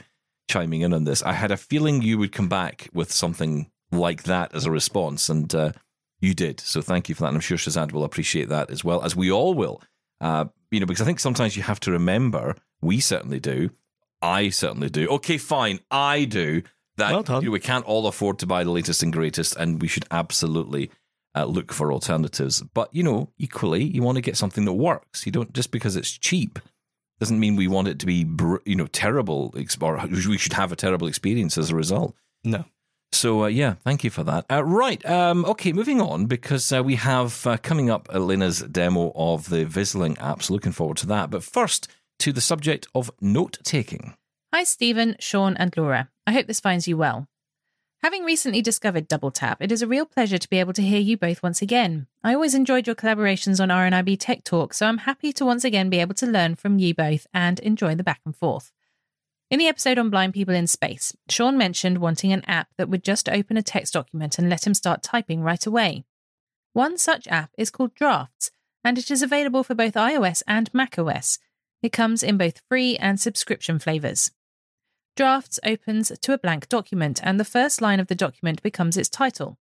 [0.51, 1.22] chiming in on this.
[1.22, 5.29] I had a feeling you would come back with something like that as a response,
[5.29, 5.72] and uh,
[6.20, 6.61] you did.
[6.61, 7.29] So thank you for that.
[7.29, 9.83] And I'm sure Shazad will appreciate that as well, as we all will.
[10.20, 13.70] Uh, you know, because I think sometimes you have to remember, we certainly do,
[14.22, 15.09] I certainly do.
[15.09, 16.62] Okay, fine, I do.
[16.96, 19.83] That Well you know, we can't all afford to buy the latest and greatest, and
[19.83, 20.90] we should absolutely
[21.35, 22.62] uh, look for alternatives.
[22.62, 25.27] But you know, equally, you want to get something that works.
[25.27, 26.59] You don't just because it's cheap
[27.18, 28.27] doesn't mean we want it to be
[28.64, 32.14] you know terrible or we should have a terrible experience as a result.
[32.44, 32.64] No.
[33.12, 34.44] So uh, yeah, thank you for that.
[34.50, 39.12] Uh, right, um, okay, moving on because uh, we have uh, coming up Elena's demo
[39.14, 40.50] of the Vizling apps.
[40.50, 41.30] Looking forward to that.
[41.30, 41.88] But first,
[42.18, 44.14] to the subject of note taking.
[44.52, 46.08] Hi, Steven, Shaun, and Laura.
[46.26, 47.28] I hope this finds you well.
[48.02, 51.00] Having recently discovered Double Tap, it is a real pleasure to be able to hear
[51.00, 52.06] you both once again.
[52.22, 55.90] I always enjoyed your collaborations on RNIB Tech Talk, so I'm happy to once again
[55.90, 58.72] be able to learn from you both and enjoy the back and forth.
[59.48, 63.04] In the episode on blind people in space, Shaun mentioned wanting an app that would
[63.04, 66.04] just open a text document and let him start typing right away.
[66.72, 68.50] One such app is called Drafts,
[68.82, 71.38] and it is available for both iOS and macOS.
[71.80, 74.32] It comes in both free and subscription flavors.
[75.14, 79.09] Drafts opens to a blank document, and the first line of the document becomes its
[79.09, 79.59] title.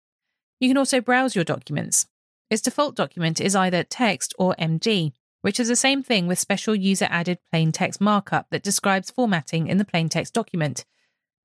[0.60, 2.06] You can also browse your documents.
[2.50, 6.74] Its default document is either text or MD, which is the same thing with special
[6.74, 10.84] user added plain text markup that describes formatting in the plain text document.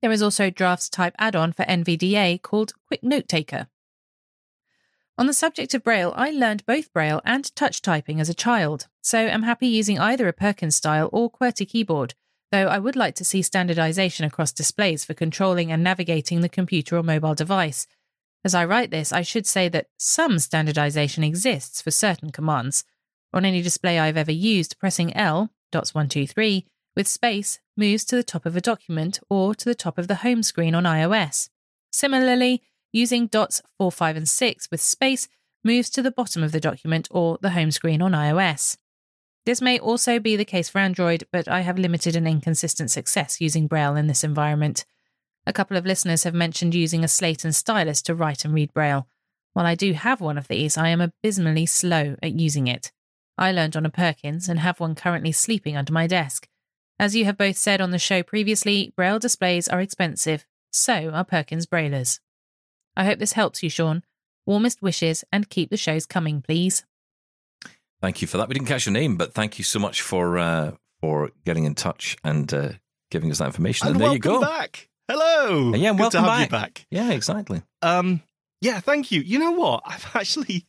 [0.02, 3.68] There is also Drafts type add on for NVDA called Quick Note Taker.
[5.18, 8.88] On the subject of Braille, I learned both Braille and touch typing as a child,
[9.02, 12.14] so I'm happy using either a Perkins style or QWERTY keyboard
[12.52, 16.98] though I would like to see standardization across displays for controlling and navigating the computer
[16.98, 17.88] or mobile device.
[18.44, 22.86] As I write this, I should say that some standardization exists for certain commands.
[23.34, 28.04] On any display I've ever used, pressing L, dots 1, 2, 3, with space moves
[28.06, 30.84] to the top of a document or to the top of the home screen on
[30.84, 31.50] iOS.
[31.92, 35.28] Similarly, using dots 4, 5, and 6 with space
[35.64, 38.78] moves to the bottom of the document or the home screen on iOS.
[39.46, 43.40] This may also be the case for Android, but I have limited and inconsistent success
[43.40, 44.86] using Braille in this environment.
[45.46, 48.74] A couple of listeners have mentioned using a slate and stylus to write and read
[48.74, 49.08] Braille.
[49.54, 52.92] While I do have one of these, I am abysmally slow at using it.
[53.38, 56.48] I learned on a Perkins and have one currently sleeping under my desk.
[57.00, 61.24] As you have both said on the show previously, Braille displays are expensive, so are
[61.24, 62.20] Perkins Braillers.
[62.96, 64.04] I hope this helps you, Shaun.
[64.48, 66.84] Warmest wishes and keep the shows coming, please.
[68.02, 68.48] Thank you for that.
[68.48, 70.72] We didn't catch your name, but thank you so much for uh,
[71.02, 72.70] for getting in touch and uh,
[73.12, 73.88] giving us that information.
[73.88, 74.42] And, and there you go.
[74.42, 74.90] back.
[75.08, 75.74] Hello.
[75.74, 76.42] And yeah, Good welcome to have back.
[76.42, 76.86] you back.
[76.92, 77.62] Yeah, exactly.
[77.82, 78.22] Um,
[78.62, 79.22] yeah, thank you.
[79.22, 79.84] You know what?
[79.86, 80.66] I've actually,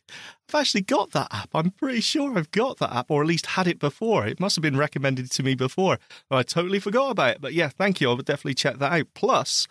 [0.48, 1.50] I've actually got that app.
[1.54, 4.26] I'm pretty sure I've got that app, or at least had it before.
[4.26, 5.98] It must have been recommended to me before.
[6.30, 7.40] I totally forgot about it.
[7.40, 8.10] But yeah, thank you.
[8.10, 9.06] I would definitely check that out.
[9.14, 9.66] Plus,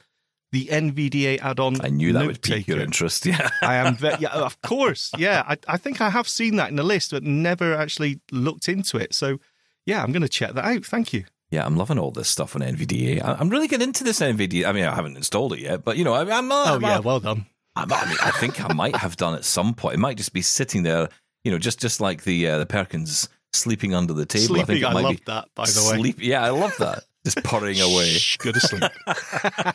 [0.51, 1.83] the NVDA add-on.
[1.83, 3.25] I knew that would pique your interest.
[3.25, 3.49] Yeah.
[3.61, 5.43] I am, ve- yeah, of course, yeah.
[5.47, 8.97] I, I think I have seen that in the list, but never actually looked into
[8.97, 9.13] it.
[9.13, 9.39] So,
[9.85, 10.85] yeah, I'm going to check that out.
[10.85, 11.25] Thank you.
[11.49, 13.21] Yeah, I'm loving all this stuff on NVDA.
[13.23, 14.65] I'm really getting into this NVDA.
[14.67, 16.51] I mean, I haven't installed it yet, but you know, I, I'm.
[16.51, 17.45] Uh, Oh I'm, yeah, uh, well done.
[17.77, 19.95] I'm- I mean, I think I might have done at some point.
[19.95, 21.09] It might just be sitting there,
[21.43, 24.59] you know, just just like the uh, the Perkins sleeping under the table.
[24.59, 25.47] I think it I, might love be that.
[25.55, 26.13] By the way.
[26.17, 27.03] Yeah, I love that.
[27.25, 28.09] Just purring away.
[28.09, 28.83] Shh, go to sleep.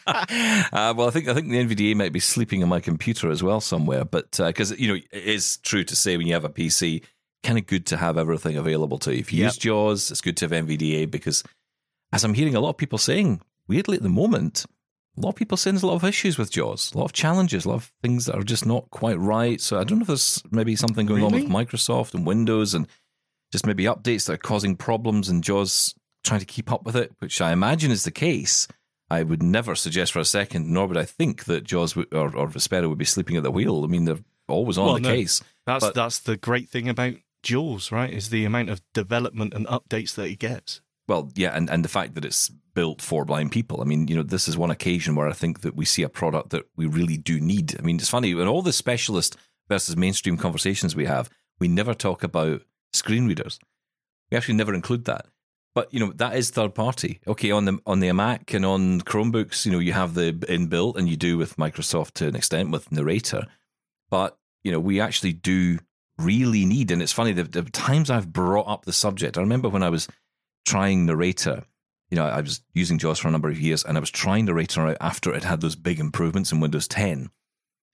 [0.07, 3.43] uh, well, I think I think the NVDA might be sleeping on my computer as
[3.43, 4.05] well somewhere.
[4.05, 7.03] But because you know, it is true to say when you have a PC,
[7.43, 9.19] kind of good to have everything available to you.
[9.21, 9.49] If you Yep.
[9.49, 11.43] use JAWS, it's good to have NVDA because,
[12.13, 14.65] as I'm hearing a lot of people saying, weirdly at the moment,
[15.17, 17.13] a lot of people saying there's a lot of issues with JAWS, a lot of
[17.13, 19.61] challenges, a lot of things that are just not quite right.
[19.61, 22.87] So I don't know if there's maybe something going on with Microsoft and Windows and
[23.53, 25.95] just maybe updates that are causing problems and JAWS
[26.25, 28.67] trying to keep up with it, which I imagine is the case.
[29.11, 32.35] I would never suggest for a second, nor would I think that JAWS would, or,
[32.35, 33.85] or Vispero would be sleeping at the wheel.
[33.85, 35.11] I mean, they're always on Well, the no.
[35.11, 35.43] case.
[35.67, 38.11] That's But- that's the great thing about Jaws, right?
[38.11, 40.81] Is the amount of development and updates that he gets.
[41.13, 43.83] Well, yeah, and, and the fact that it's built for blind people.
[43.83, 46.09] I mean, you know, this is one occasion where I think that we see a
[46.09, 47.79] product that we really do need.
[47.79, 49.37] I mean, it's funny, in all the specialist
[49.69, 51.29] versus mainstream conversations we have,
[51.61, 52.63] we never talk about
[52.95, 53.59] screen readers.
[54.31, 55.27] We actually never include that.
[55.75, 57.21] But you know, that is third party.
[57.27, 60.97] Okay, on the on the Mac and on Chromebooks, you know, you have the inbuilt
[60.97, 63.49] and you do with Microsoft to an extent with Narrator.
[64.09, 65.79] But, you know, we actually do
[66.17, 69.69] really need, and it's funny, the, the times I've brought up the subject, I remember
[69.69, 70.09] when I was
[70.65, 71.65] trying Narrator.
[72.11, 74.45] You know, I was using JAWS for a number of years, and I was trying
[74.45, 77.31] Narrator out after it had those big improvements in Windows 10.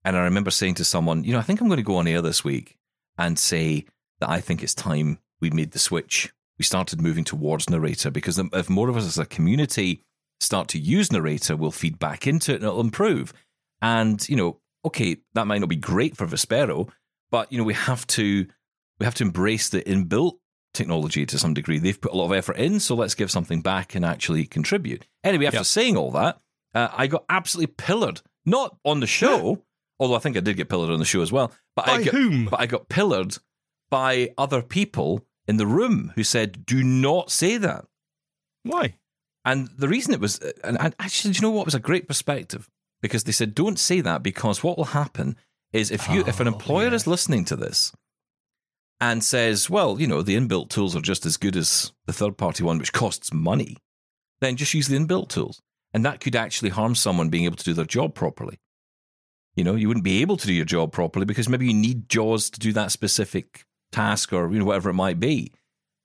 [0.04, 2.08] And I remember saying to someone, you know, I think I'm going to go on
[2.08, 2.76] air this week
[3.16, 3.84] and say
[4.20, 6.32] that I think it's time we made the switch.
[6.58, 10.02] We started moving towards Narrator because if more of us as a community
[10.40, 13.32] start to use Narrator, we'll feed back into it and it'll improve.
[13.80, 16.90] And, you know, okay, that might not be great for Vispero,
[17.30, 18.46] but, you know, we have to
[18.98, 20.38] we have to embrace the inbuilt
[20.74, 21.78] technology to some degree.
[21.78, 25.06] They've put a lot of effort in, so let's give something back and actually contribute.
[25.24, 25.66] Anyway, after Yep.
[25.66, 26.40] saying all that,
[26.74, 28.20] uh, I got absolutely pillared.
[28.46, 29.62] Not on the show,
[29.98, 31.52] although I think I did get pillared on the show as well.
[31.74, 32.44] But By I got, whom?
[32.46, 33.38] But I got pillared
[33.90, 37.84] by other people in the room who said, "Do not say that."
[38.62, 38.94] Why?
[39.44, 42.68] And the reason it was, and actually, do you know what was a great perspective?
[43.00, 45.36] Because they said, don't say that because what will happen
[45.72, 46.94] is if you, if an Oh, employer yeah.
[46.94, 47.92] is listening to this
[49.00, 52.36] and says, well, you know, the inbuilt tools are just as good as the third
[52.36, 53.76] party one, which costs money,
[54.40, 55.60] then just use the inbuilt tools.
[55.94, 58.58] And that could actually harm someone being able to do their job properly.
[59.54, 62.08] You know, you wouldn't be able to do your job properly because maybe you need
[62.08, 65.52] JAWS to do that specific task or you know whatever it might be.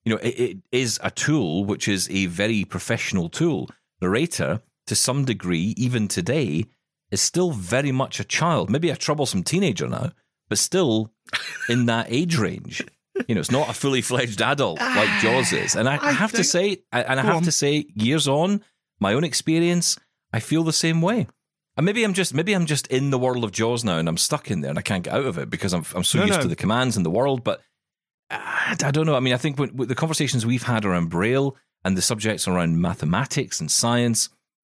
[0.05, 3.69] You know, it, it is a tool which is a very professional tool.
[4.01, 6.65] Narrator, to some degree, even today,
[7.11, 10.11] is still very much a child, maybe a troublesome teenager now,
[10.49, 11.12] but still
[11.69, 12.83] in that age range.
[13.27, 15.75] You know, it's not a fully fledged adult like Jaws is.
[15.75, 17.43] And I, I have to say, and I have on.
[17.43, 18.61] to say, years on,
[18.99, 19.97] my own experience,
[20.31, 21.27] I feel the same way.
[21.77, 24.17] And maybe I'm just maybe I'm just in the world of Jaws now, and I'm
[24.17, 26.25] stuck in there, and I can't get out of it because I'm I'm so No,
[26.25, 26.43] used no.
[26.43, 27.43] to the commands in the world.
[27.43, 27.61] But
[28.29, 29.15] I, I don't know.
[29.15, 32.47] I mean, I think when, with the conversations we've had around Braille and the subjects
[32.47, 34.29] around mathematics and science,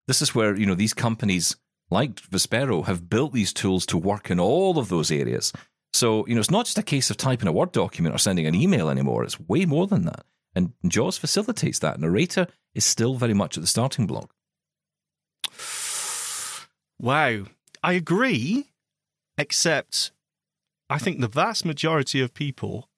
[0.09, 1.57] this is where you know these companies
[1.91, 5.53] like Vispero have built these tools to work in all of those areas.
[5.97, 8.47] So you know, it's not just a case of typing a Word document or sending
[8.47, 9.25] an email anymore.
[9.25, 10.27] It's way more than that.
[10.55, 12.01] And JAWS facilitates that.
[12.01, 14.33] Narrator is still very much at the starting block.
[16.99, 17.45] Wow.
[17.83, 18.67] I agree,
[19.37, 20.13] except
[20.89, 22.89] I think the vast majority of people,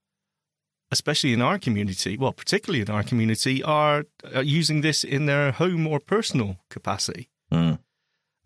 [0.93, 4.05] especially in our community, well, particularly in our community, are
[4.43, 7.29] using this in their home or personal capacity.
[7.53, 7.81] Mm.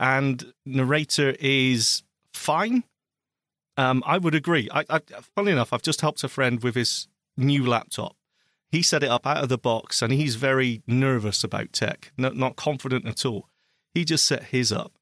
[0.00, 2.84] And narrator is fine.
[3.76, 4.68] Um, I would agree.
[4.72, 5.00] I, I,
[5.34, 8.16] funnily enough, I've just helped a friend with his new laptop.
[8.70, 12.36] He set it up out of the box, and he's very nervous about tech, not,
[12.36, 13.48] not confident at all.
[13.94, 14.92] He just set his up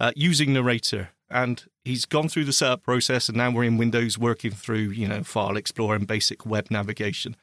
[0.00, 4.18] uh, using narrator, and he's gone through the setup process, and now we're in Windows
[4.18, 7.36] working through, you know, File Explorer and basic web navigation.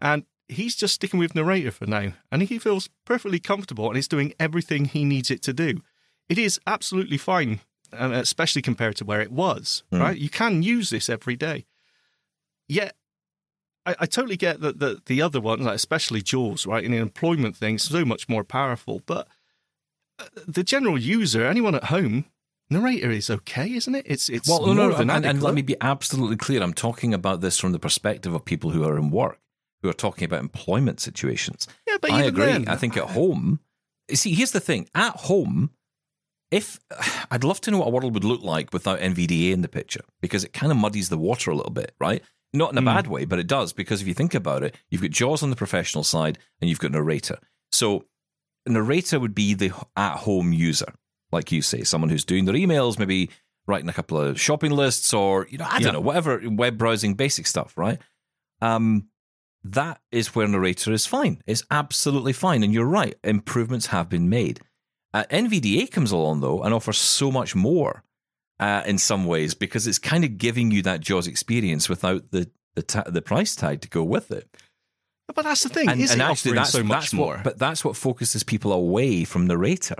[0.00, 4.08] And he's just sticking with narrator for now, and he feels perfectly comfortable, and it's
[4.08, 5.82] doing everything he needs it to do.
[6.28, 7.60] It is absolutely fine,
[7.92, 9.82] especially compared to where it was.
[9.92, 11.66] Right, you can use this every day.
[12.68, 12.96] Yet,
[13.84, 17.00] I, I totally get that the, the other ones, like especially Jaws, right, in an
[17.00, 19.02] employment thing, so much more powerful.
[19.06, 19.28] But
[20.18, 22.26] uh, the general user, anyone at home,
[22.70, 24.06] narrator is okay, isn't it?
[24.08, 26.62] It's it's Well, more no, no, than and, and let me be absolutely clear.
[26.62, 29.38] I'm talking about this from the perspective of people who are in work,
[29.82, 31.66] who are talking about employment situations.
[31.86, 32.46] yeah, but I agree.
[32.46, 33.60] then, I think at home,
[34.12, 35.70] see, here's the thing: at home,
[36.52, 36.78] if
[37.32, 40.02] I'd love to know what a world would look like without NVDA in the picture,
[40.20, 42.22] because it kind of muddies the water a little bit, right?
[42.52, 42.86] Not in a Hmm.
[42.86, 45.50] bad way, but it does because if you think about it, you've got Jaws on
[45.50, 47.38] the professional side and you've got narrator.
[47.72, 48.04] So
[48.66, 50.92] narrator would be the at-home user,
[51.32, 53.30] like you say, someone who's doing their emails, maybe
[53.66, 55.92] writing a couple of shopping lists, or you know, I don't Yeah.
[55.92, 57.98] know, whatever web browsing, basic stuff, right?
[58.60, 59.08] Um,
[59.64, 61.40] that is where narrator is fine.
[61.46, 63.14] It's absolutely fine, and you're right.
[63.24, 64.60] Improvements have been made.
[65.14, 68.02] Uh, NVDA comes along though and offers so much more
[68.60, 72.50] uh, in some ways because it's kind of giving you that Jaws experience without the
[72.74, 74.48] the, ta- the price tag to go with it.
[75.34, 75.88] but that's the thing.
[75.88, 77.34] And, is and it actually, that's so much that's more?
[77.34, 79.96] What, but that's what focuses people away from narrator.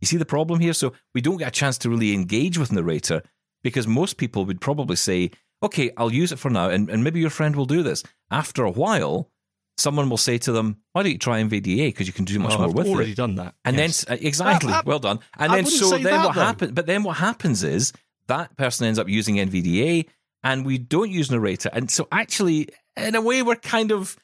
[0.00, 0.72] You see the problem here?
[0.72, 3.22] So we don't get a chance to really engage with narrator
[3.62, 5.30] because most people would probably say,
[5.62, 8.02] okay, I'll use it for now, and, and maybe your friend will do this.
[8.30, 9.30] After a while,
[9.78, 12.54] someone will say to them, why don't you try NVDA because you can do much
[12.54, 13.16] Oh, more I've with already it.
[13.16, 13.54] done that.
[13.64, 14.04] And yes.
[14.04, 15.20] then uh, exactly, Uh, uh, well done.
[15.38, 16.72] And I then so then that, what happens?
[16.72, 17.92] But then what happens is
[18.28, 20.06] that person ends up using NVDA,
[20.42, 21.68] and we don't use narrator.
[21.72, 24.16] And so actually, in a way, we're kind of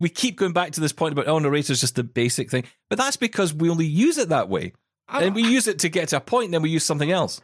[0.00, 2.64] we keep going back to this point about oh, narrator is just a basic thing,
[2.90, 4.72] but that's because we only use it that way,
[5.08, 7.10] I- and we use it to get to a point, and then we use something
[7.12, 7.40] else.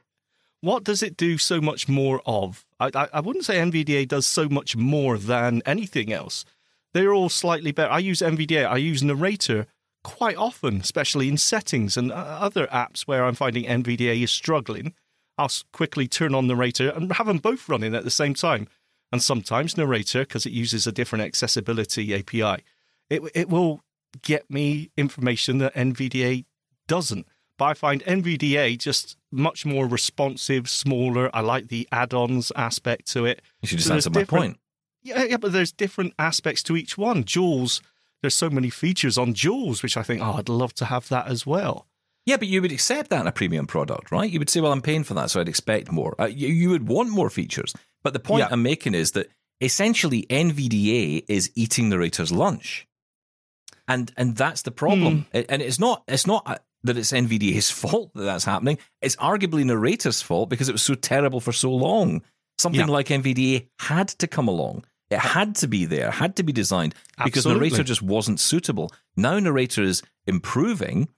[0.63, 2.67] what does it do so much more of?
[2.79, 6.45] I, I, I wouldn't say NVDA does so much more than anything else.
[6.93, 7.91] They're all slightly better.
[7.91, 8.67] I use NVDA.
[8.67, 9.67] I use Narrator
[10.03, 14.95] quite often, especially in settings and uh, other apps where I'm finding NVDA is struggling.
[15.39, 18.69] I'll quickly turn on Narrator and have them both running at the same time.
[19.13, 22.63] And sometimes Narrator, because it uses a different accessibility API,
[23.09, 23.83] it it will
[24.23, 26.45] get me information that NVDA
[26.87, 27.27] doesn't.
[27.59, 31.31] But I find NVDA just much more responsive, smaller.
[31.35, 33.43] I like the add-ons aspect to it.
[33.61, 34.59] You should just So answer my point.
[35.03, 37.25] Yeah, yeah, but there's different aspects to each one.
[37.25, 37.81] Jaws,
[38.23, 41.27] there's so many features on Jaws, which I think, oh, I'd love to have that
[41.29, 41.87] as well.
[42.27, 44.31] Yeah, but you would accept that in a premium product, right?
[44.31, 46.15] You would say, well, I'm paying for that, so I'd expect more.
[46.21, 47.75] Uh, you, you would want more features.
[48.03, 48.49] But the point Yeah.
[48.51, 49.29] I'm making is that
[49.63, 52.87] essentially NVDA is eating the narrator's lunch.
[53.89, 55.27] And and that's the problem.
[55.33, 58.79] It- And it's not it's not uh, that it's NVDA's fault that that's happening.
[59.03, 62.23] It's arguably narrator's fault because it was so terrible for so long.
[62.59, 62.93] Something Yeah.
[62.93, 64.85] like NVDA had to come along.
[65.11, 66.95] It had to be there, had to be designed
[67.25, 67.69] because Absolutely.
[67.71, 68.93] narrator just wasn't suitable.
[69.17, 71.09] Now narrator is improving.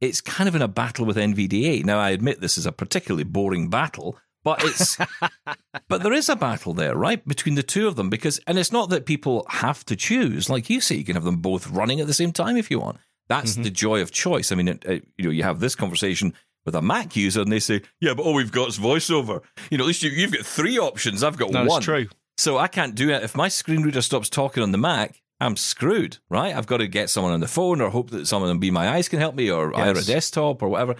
[0.00, 1.84] It's kind of in a battle with NVDA.
[1.84, 4.96] Now I admit this is a particularly boring battle, but it's
[5.88, 8.70] but there is a battle there, right, between the two of them because and it's
[8.72, 10.48] not that people have to choose.
[10.50, 12.78] Like you say, you can have them both running at the same time if you
[12.78, 12.98] want.
[13.28, 13.62] That's Mm-hmm.
[13.64, 14.52] the joy of choice.
[14.52, 16.34] I mean, it, it- you know, you have this conversation
[16.64, 19.42] with a Mac user and they say, yeah, but all we've got is voiceover.
[19.70, 21.22] You know, at least you, you've got three options.
[21.24, 21.80] I've got No, one.
[21.82, 22.08] true.
[22.38, 23.24] So I can't do it.
[23.24, 26.54] If my screen reader stops talking on the Mac, I'm screwed, right?
[26.54, 28.90] I've got to get someone on the phone or hope that someone on Be My
[28.90, 30.94] Eyes can help me or either a desktop or whatever.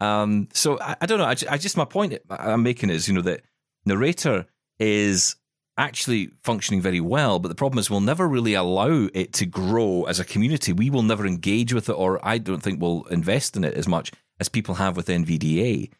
[0.00, 1.24] Um, so I, I don't know.
[1.24, 3.42] I, I just, my point I'm making is, you know, that
[3.84, 4.46] narrator
[4.78, 5.36] is
[5.76, 10.04] actually functioning very well, but the problem is we'll never really allow it to grow
[10.04, 10.72] as a community.
[10.72, 13.88] We will never engage with it, or I don't think we'll invest in it as
[13.88, 15.90] much as people have with NVDA.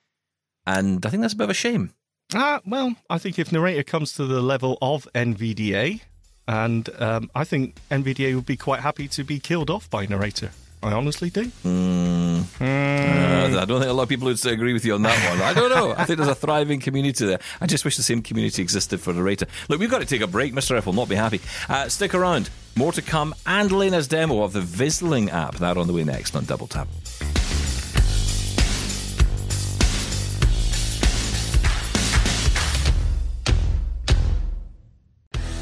[0.65, 1.93] And I think that's a bit of a shame.
[2.35, 6.01] Ah, well, I think if narrator comes to the level of NVDA,
[6.49, 10.51] and um, I think NVDA would be quite happy to be killed off by narrator.
[10.83, 11.51] I honestly do.
[11.65, 15.41] Uh, I don't think a lot of people would agree with you on that one.
[15.41, 15.95] I don't know.
[15.97, 17.41] I think there's a thriving community there.
[17.61, 19.47] I just wish the same community existed for narrator.
[19.69, 20.53] Look, we've got to take a break.
[20.53, 20.77] Mr.
[20.77, 21.41] F will not be happy.
[21.69, 22.51] Uh, stick around.
[22.77, 25.57] More to come and Lena's demo of the Vizling app.
[25.57, 26.89] That on the way next on Double Tap.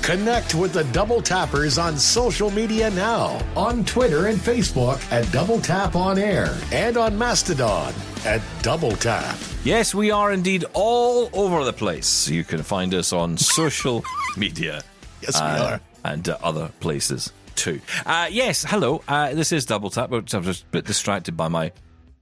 [0.05, 5.59] Connect with the Double Tappers on social media now on Twitter and Facebook at Double
[5.59, 7.94] Tap On Air and on Mastodon
[8.26, 9.34] at Double Tap.
[9.64, 12.28] Yes, we are indeed all over the place.
[12.28, 14.05] You can find us on social
[14.36, 14.82] media.
[15.22, 15.80] Yes, we uh, are.
[16.05, 17.80] And uh, other places too.
[18.05, 19.02] Uh, yes, hello.
[19.09, 20.12] Uh, this is Double Tap.
[20.12, 21.72] I'm just a bit distracted by my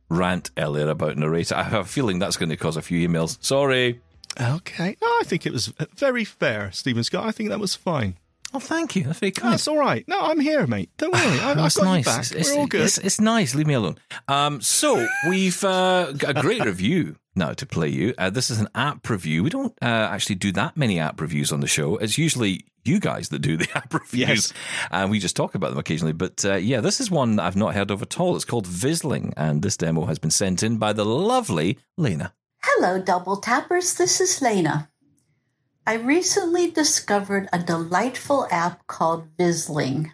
[0.09, 1.57] rant earlier about narrator.
[1.57, 3.43] I have a feeling that's going to cause a few emails.
[3.43, 4.01] Sorry.
[4.41, 4.97] Okay.
[5.01, 7.26] No, I think it was very fair, Steven Scott.
[7.26, 8.16] I think that was fine.
[8.55, 9.05] Oh, thank you.
[9.05, 9.55] That's very kind.
[9.55, 10.07] That's all right.
[10.07, 10.91] No, I'm here, mate.
[10.99, 11.41] Don't worry.
[11.41, 12.05] I, I've got nice.
[12.07, 12.20] you back.
[12.20, 12.83] It's, it's- We're all good.
[12.83, 13.55] It's, it's nice.
[13.55, 13.97] Leave me alone.
[14.28, 18.12] Um, so we've uh, got a great review now to play you.
[18.18, 19.43] Uh, this is an app review.
[19.43, 21.97] We don't uh, actually do that many app reviews on the show.
[21.97, 24.53] It's usually you guys that do the app reviews, Yes.
[24.91, 26.12] and we just talk about them occasionally.
[26.12, 28.37] But uh, yeah, this is one I've not heard of at all.
[28.37, 32.35] It's called Vizling, and this demo has been sent in by the lovely Lena.
[32.65, 33.95] Hello, Double Tappers.
[33.95, 34.89] This is Lena.
[35.85, 40.13] I recently discovered a delightful app called Vizling.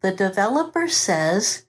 [0.00, 1.66] The developer says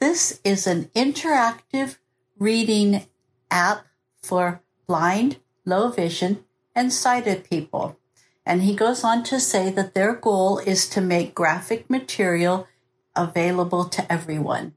[0.00, 1.98] this is an interactive
[2.36, 3.06] reading
[3.52, 3.86] app
[4.20, 6.44] for blind, low vision,
[6.74, 7.96] and sighted people.
[8.44, 12.66] And he goes on to say that their goal is to make graphic material
[13.14, 14.74] available to everyone.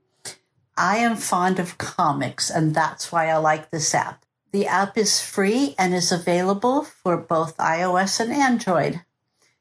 [0.77, 4.24] I am fond of comics, and that's why I like this app.
[4.55, 9.01] The app is free and is available for both iOS and Android.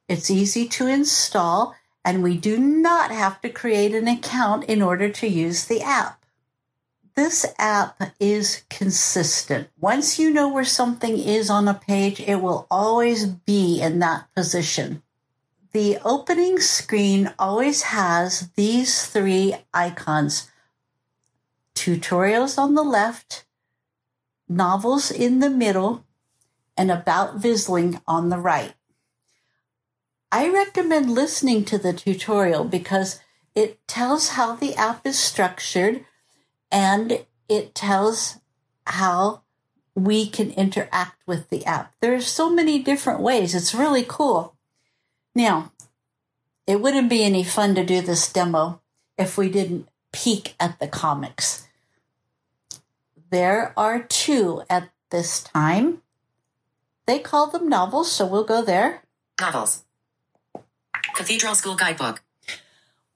[0.09, 1.74] It's easy to install,
[2.05, 6.24] and we do not have to create an account in order to use the app.
[7.16, 9.68] This app is consistent.
[9.80, 14.32] Once you know where something is on a page, it will always be in that
[14.36, 15.03] position.
[15.72, 20.53] The opening screen always has these three icons
[21.74, 23.43] tutorials on the left,
[24.49, 26.05] novels in the middle,
[26.76, 28.74] and about Vizling on the right.
[30.32, 33.20] I recommend listening to the tutorial because
[33.55, 36.05] it tells how the app is structured
[36.72, 38.40] and it tells
[38.86, 39.42] how
[39.95, 41.95] we can interact with the app.
[42.01, 43.55] There are so many different ways.
[43.55, 44.57] It's really cool.
[45.36, 45.70] Now,
[46.66, 48.80] it wouldn't be any fun to do this demo
[49.16, 51.68] if we didn't peek at the comics.
[53.35, 56.03] There are two at this time.
[57.07, 59.03] They call them novels, so we'll go there.
[59.41, 59.82] Novels.
[61.16, 62.22] Cathedral School Guidebook.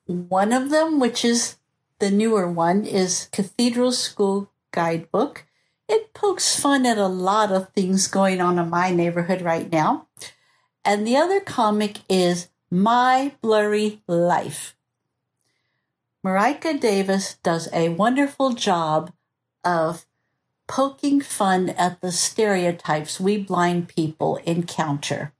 [0.06, 1.54] One of them, which is
[2.00, 5.44] the newer one, is Cathedral School Guidebook.
[5.88, 10.08] It pokes fun at a lot of things going on in my neighborhood right now.
[10.84, 14.74] And the other comic is My Blurry Life.
[16.26, 19.12] Marika Davis does a wonderful job
[19.62, 20.07] of
[20.68, 25.32] poking fun at the stereotypes we blind people encounter.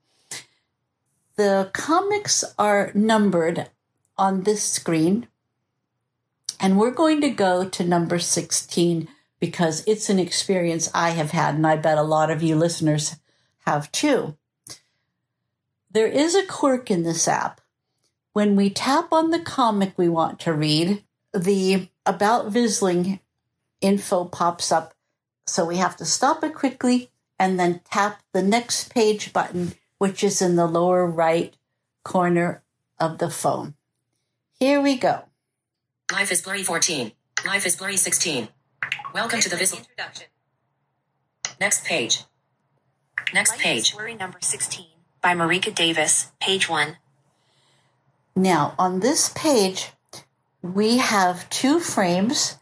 [1.36, 3.70] The comics are numbered
[4.16, 5.28] on this screen,
[6.58, 9.06] and we're going to go to number 16
[9.38, 13.16] because it's an experience I have had, and I bet a lot of you listeners
[13.66, 14.36] have too.
[15.90, 17.60] There is a quirk in this app.
[18.32, 23.20] When we tap on the comic we want to read, the About Vizling
[23.80, 24.94] info pops up.
[25.48, 30.22] So we have to stop it quickly and then tap the next page button, which
[30.22, 31.56] is in the lower right
[32.04, 32.62] corner
[33.00, 33.74] of the phone.
[34.60, 35.22] Here we go.
[36.12, 37.12] Life is Blurry 14.
[37.46, 38.48] Life is Blurry 16.
[39.14, 39.86] Welcome to the Visl.
[41.58, 42.24] Next page.
[43.32, 43.94] Next Life is page.
[43.94, 44.84] Blurry number 16
[45.22, 46.98] by Marika Davis, page 1.
[48.36, 49.92] Now, on this page,
[50.60, 52.57] we have two frames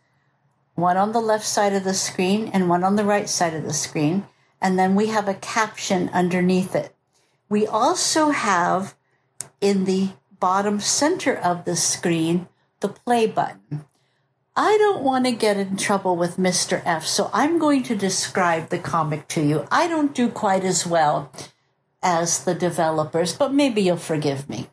[0.76, 3.64] one on the left side of the screen and one on the right side of
[3.64, 4.26] the screen.
[4.60, 6.94] And then we have a caption underneath it.
[7.48, 8.94] We also have
[9.60, 12.48] in the bottom center of the screen
[12.80, 13.84] the play button.
[14.54, 16.82] I don't want to get in trouble with Mr.
[16.84, 19.66] F, so I'm going to describe the comic to you.
[19.70, 21.30] I don't do quite as well
[22.02, 24.70] as the developers, but maybe you'll forgive me.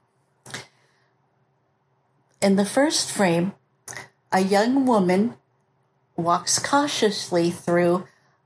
[2.42, 3.54] In the first frame,
[4.32, 5.36] a young woman
[6.16, 8.06] walks cautiously through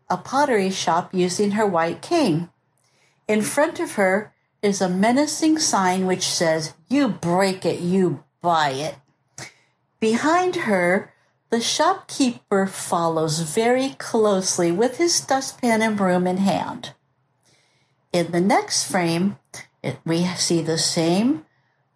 [0.09, 2.49] a pottery shop using her white cane.
[3.27, 8.69] In front of her is a menacing sign which says, You break it, you buy
[8.71, 8.95] it.
[9.99, 11.13] Behind her,
[11.49, 16.93] the shopkeeper follows very closely with his dustpan and broom in hand.
[18.11, 19.37] In the next frame,
[19.81, 21.45] it, we see the same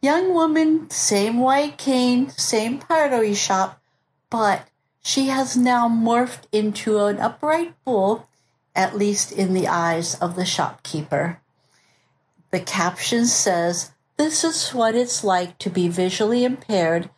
[0.01, 3.81] young woman, same white cane, same pottery shop,
[4.29, 4.67] but
[5.01, 8.27] she has now morphed into an upright bull,
[8.75, 11.39] at least in the eyes of the shopkeeper.
[12.51, 17.09] The caption says, This is what it's like to be visually impaired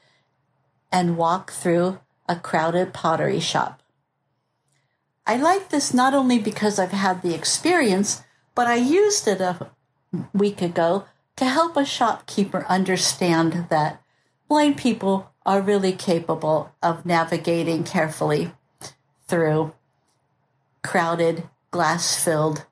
[0.92, 3.82] and walk through a crowded pottery shop.
[5.26, 8.24] I like this not only because I've had the experience,
[8.56, 9.72] but I used it a
[10.34, 11.06] week ago
[11.38, 14.02] to help a shopkeeper understand that
[14.48, 18.52] blind people are really capable of navigating carefully
[19.28, 19.74] through
[20.84, 22.66] crowded, glass filled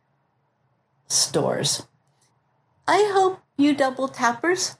[1.07, 1.88] stores.
[2.88, 4.78] I hope you double tappers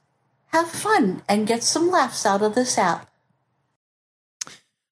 [0.48, 3.10] have fun and get some laughs out of this app.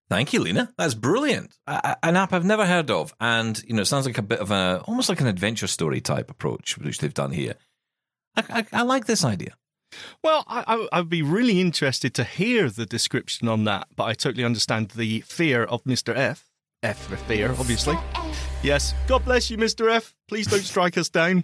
[0.09, 0.73] Thank you, Lena.
[0.77, 1.51] That's brilliant.
[1.67, 4.39] A- an app I've never heard of, and you know, it sounds like a bit
[4.39, 7.55] of a almost like an adventure story type approach, which they've done here.
[8.35, 9.53] I, I, I like this idea.
[10.23, 14.13] Well, I, I, would be really interested to hear the description on that, but I
[14.13, 16.15] totally understand the fear of Mr.
[16.15, 16.49] F.
[16.83, 17.97] F for fear, obviously.
[18.63, 18.93] Yes.
[19.07, 19.91] God bless you, Mr.
[19.91, 20.15] F.
[20.27, 21.43] Please don't strike us down.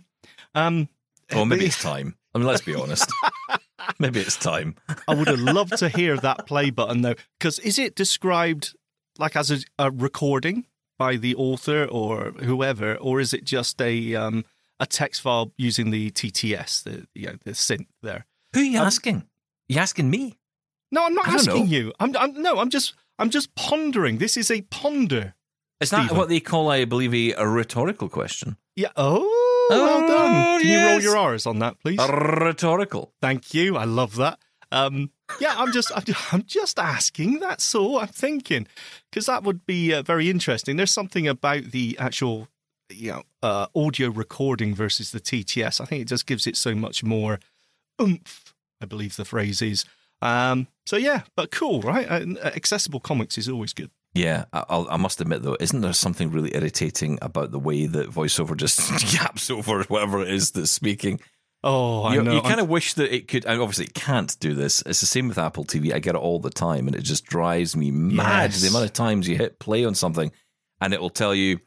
[0.53, 0.87] Um,
[1.35, 2.15] or maybe it's time.
[2.33, 3.11] I mean, let's be honest.
[3.99, 4.75] maybe it's time.
[5.07, 8.75] I would have loved to hear that play button, though, because is it described
[9.17, 10.65] like as a, a, recording
[10.97, 14.45] by the author or whoever, or is it just a um,
[14.79, 18.25] a text file using the TTS, the you know, the synth there?
[18.55, 19.23] Who are you um, asking?
[19.67, 20.37] You asking me?
[20.89, 21.91] No, I'm not asking you.
[21.99, 24.17] I'm, I'm, no, I'm just I'm just pondering.
[24.17, 25.35] This is a ponder.
[25.81, 28.55] It's not what they call, I believe, a, a rhetorical question.
[28.77, 28.89] Yeah.
[28.95, 30.61] Oh, oh well done.
[30.61, 30.81] Can yes.
[30.81, 31.99] you roll your R's on that, please?
[31.99, 33.13] A rhetorical.
[33.21, 33.75] Thank you.
[33.75, 34.39] I love that.
[34.71, 37.39] Um, yeah, I'm just, I'm just, I'm just asking.
[37.41, 38.67] That's all I'm thinking,
[39.11, 40.77] because that would be uh, very interesting.
[40.77, 42.47] There's something about the actual,
[42.89, 45.81] you know, uh, audio recording versus the TTS.
[45.81, 47.39] I think it just gives it so much more
[48.01, 48.44] oomph,
[48.81, 49.85] I believe the phrase is.
[50.21, 52.09] Um, so yeah, but cool, right?
[52.09, 53.91] Uh, accessible comics is always good.
[54.13, 58.09] Yeah, I'll, i must admit though, isn't there something really irritating about the way that
[58.09, 61.19] voiceover just yaps over whatever it is that's speaking?
[61.65, 62.35] Oh, I you, know.
[62.35, 64.83] You kind of wish that it could, and obviously it can't do this.
[64.85, 65.93] It's the same with Apple TV.
[65.93, 68.51] I get it all the time, and it just drives me mad.
[68.51, 68.61] Yes.
[68.61, 70.31] The amount of times you hit play on something,
[70.79, 71.59] and it will tell you,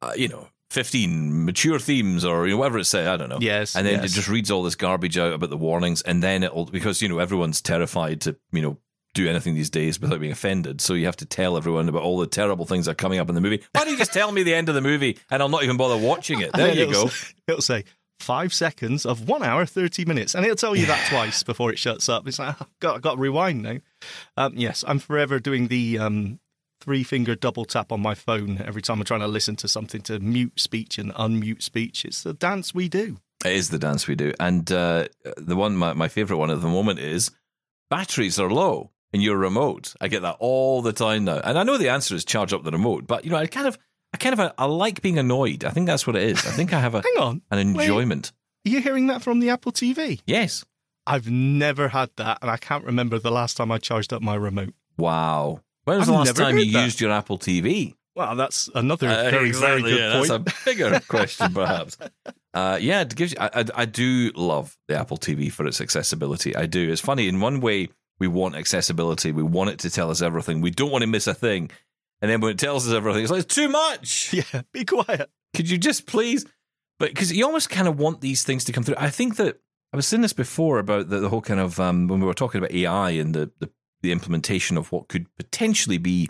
[0.00, 3.38] uh, you know, 15 mature themes or you know, whatever it says, I don't know.
[3.40, 3.76] Yes.
[3.76, 4.04] And then yes.
[4.04, 7.08] it just reads all this garbage out about the warnings and then it'll, because, you
[7.10, 8.78] know, everyone's terrified to, you know,
[9.12, 10.80] do anything these days without being offended.
[10.80, 13.28] So you have to tell everyone about all the terrible things that are coming up
[13.28, 13.62] in the movie.
[13.72, 15.76] Why don't you just tell me the end of the movie and I'll not even
[15.76, 16.54] bother watching it?
[16.54, 17.10] There you go.
[17.46, 17.84] It'll say
[18.18, 20.34] five seconds of one hour, 30 minutes.
[20.34, 22.26] And it'll tell you that twice before it shuts up.
[22.26, 23.78] It's like, oh, I've got, I've got to rewind now.
[24.38, 26.40] Um, yes, I'm forever doing the um,
[26.82, 30.00] three finger double tap on my phone every time I'm trying to listen to something
[30.02, 32.04] to mute speech and unmute speech.
[32.04, 33.18] It's the dance we do.
[33.44, 34.32] It is the dance we do.
[34.40, 35.06] And uh,
[35.36, 37.30] the one, my, my favorite one at the moment is
[37.88, 39.94] batteries are low in your remote.
[40.00, 41.40] I get that all the time now.
[41.44, 43.68] And I know the answer is charge up the remote, but you know, I kind
[43.68, 43.78] of,
[44.12, 45.64] I kind of, I like being annoyed.
[45.64, 46.44] I think that's what it is.
[46.46, 48.32] I think I have a, hang on, an enjoyment.
[48.64, 50.20] Wait, are you hearing that from the Apple TV?
[50.26, 50.64] Yes.
[51.06, 54.36] I've never had that, and I can't remember the last time I charged up my
[54.36, 54.74] remote.
[54.96, 55.62] Wow.
[55.84, 56.84] When was I've the last time you that.
[56.84, 57.94] used your Apple TV?
[58.14, 60.44] Well, that's another uh, very, exactly, very good yeah, point.
[60.44, 61.96] That's a bigger question, perhaps.
[62.52, 65.80] Uh, yeah, it gives you, I, I, I, do love the Apple TV for its
[65.80, 66.54] accessibility.
[66.54, 66.92] I do.
[66.92, 67.26] It's funny.
[67.26, 69.32] In one way, we want accessibility.
[69.32, 70.60] We want it to tell us everything.
[70.60, 71.70] We don't want to miss a thing.
[72.20, 74.34] And then when it tells us everything, it's like, it's too much.
[74.52, 75.30] Yeah, be quiet.
[75.54, 76.44] Could you just please?
[76.98, 78.94] But because you almost kind of want these things to come through.
[78.98, 79.58] I think that
[79.92, 82.34] I was saying this before about the, the whole kind of um, when we were
[82.34, 83.70] talking about AI and the, the
[84.02, 86.28] the implementation of what could potentially be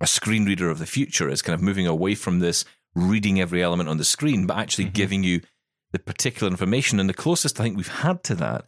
[0.00, 2.64] a screen reader of the future is kind of moving away from this
[2.94, 4.94] reading every element on the screen, but actually mm-hmm.
[4.94, 5.40] giving you
[5.92, 6.98] the particular information.
[6.98, 8.64] And the closest I think we've had to that,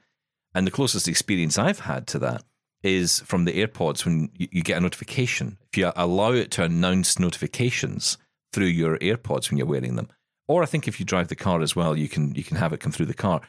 [0.55, 2.45] and the closest experience I've had to that,
[2.83, 5.59] is from the AirPods when you, you get a notification.
[5.73, 8.19] If you allow it to announce notifications
[8.53, 10.09] through your AirPods when you're wearing them,
[10.49, 12.73] or I think if you drive the car as well, you can you can have
[12.73, 13.41] it come through the car.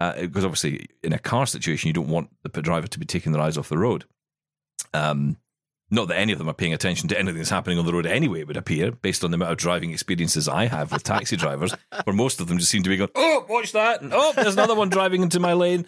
[0.00, 3.32] Uh, because obviously, in a car situation, you don't want the driver to be taking
[3.32, 4.04] their eyes off the road.
[4.92, 5.36] Um,
[5.90, 8.06] not that any of them are paying attention to anything that's happening on the road
[8.06, 11.36] anyway, it would appear, based on the amount of driving experiences I have with taxi
[11.36, 11.74] drivers,
[12.04, 14.00] where most of them just seem to be going, oh, watch that.
[14.00, 15.86] And, oh, there's another one driving into my lane.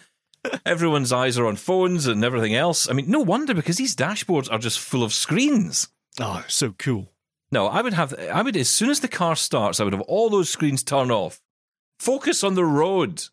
[0.65, 2.89] Everyone's eyes are on phones and everything else.
[2.89, 5.87] I mean, no wonder because these dashboards are just full of screens.
[6.19, 7.09] Oh, so cool.
[7.49, 10.01] No, I would have, I would, as soon as the car starts, I would have
[10.01, 11.39] all those screens turn off.
[11.99, 13.23] Focus on the road.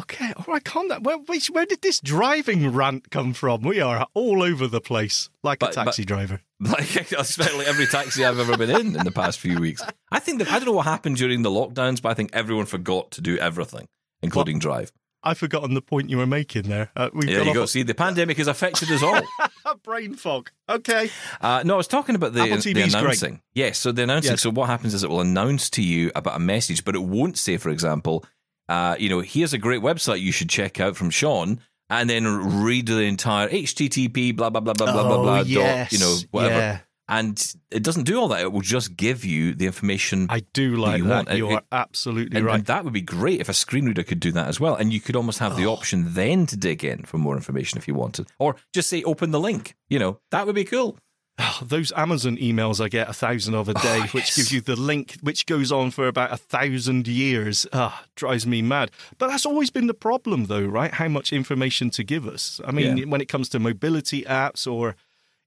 [0.00, 1.02] Okay, all right, calm down.
[1.02, 3.62] Where, where, did this driving rant come from?
[3.62, 6.40] We are all over the place, like But- a taxi driver.
[6.58, 9.82] Like especially every taxi I've ever been in in the past few weeks.
[10.10, 12.64] I think that I don't know what happened during the lockdowns, but I think everyone
[12.64, 13.88] forgot to do everything,
[14.22, 14.90] including drive.
[15.22, 16.90] I've forgotten the point you were making there.
[16.96, 17.66] Uh, we've There gone you go.
[17.66, 19.20] See, the pandemic has affected us all.
[19.66, 20.50] a brain fog.
[20.66, 21.10] Okay.
[21.40, 22.94] Uh, no, I was talking about the, the great.
[22.94, 23.42] announcing.
[23.52, 24.32] Yes, so the announcing.
[24.32, 24.40] Yes.
[24.40, 27.36] So what happens is it will announce to you about a message, but it won't
[27.36, 28.24] say, for example,
[28.68, 31.60] uh, you know, here's a great website you should check out from Shaun,
[31.90, 35.90] and then read the entire HTTP blah blah blah blah blah blah Oh, blah yes.
[35.90, 36.54] dot you know whatever.
[36.58, 36.78] Yeah.
[37.08, 38.40] And it doesn't do all that.
[38.40, 41.26] It will just give you the information I do like you that.
[41.28, 41.38] want.
[41.38, 42.56] You it- are absolutely and, right.
[42.56, 44.74] and that would be great if a screen reader could do that as well.
[44.74, 45.54] And you could almost have Oh.
[45.56, 48.26] the option then to dig in for more information if you wanted.
[48.40, 49.76] Or just say open the link.
[49.88, 50.98] You know, that would be cool.
[51.38, 54.36] Oh, those Amazon emails I get a thousand of a day, Oh, which yes.
[54.36, 57.66] gives you the link, which goes on for about a thousand years.
[57.74, 58.90] Ah, drives me mad.
[59.18, 60.92] But that's always been the problem, though, right?
[60.94, 62.58] How much information to give us.
[62.64, 63.04] I mean, Yeah.
[63.04, 64.96] when it comes to mobility apps or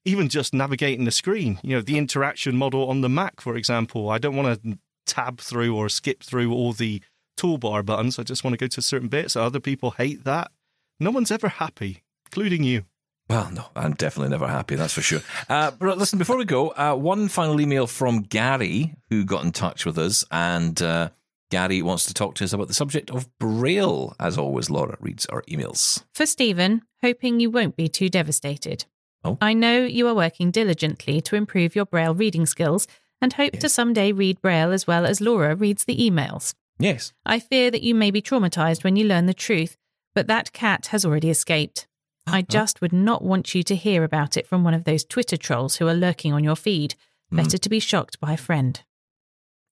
[0.06, 4.10] even just navigating the screen, you know, the interaction model on the Mac, for example,
[4.12, 4.78] I don't want to
[5.08, 7.02] tab through or skip through all the
[7.36, 8.20] toolbar buttons.
[8.20, 9.36] I just want to go to certain bits.
[9.36, 10.52] Other people hate that.
[11.00, 12.86] No one's ever happy, including you.
[13.30, 15.22] Well, no, I'm definitely never happy, that's for sure.
[15.48, 19.52] Uh, but listen, before we go, uh, one final email from Gary, who got in
[19.52, 21.10] touch with us, and uh,
[21.52, 24.16] Gary wants to talk to us about the subject of Braille.
[24.20, 26.04] As always, Laura reads our emails.
[26.14, 28.86] For Steven, hoping you won't be too devastated.
[29.24, 29.38] Oh.
[29.42, 32.88] I know you are working diligently to improve your Braille reading skills
[33.22, 36.54] and hope to someday read Braille as well as Laura reads the emails.
[36.80, 37.14] Yes.
[37.26, 39.76] I fear that you may be traumatized when you learn the truth,
[40.16, 41.86] but that cat has already escaped.
[42.32, 45.38] I just would not want you to hear about it from one of those Twitter
[45.38, 46.96] trolls who are lurking on your feed.
[47.32, 47.62] Better mm.
[47.62, 48.82] to be shocked by a friend.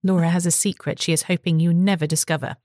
[0.03, 2.55] Laura has a secret she is hoping you never discover.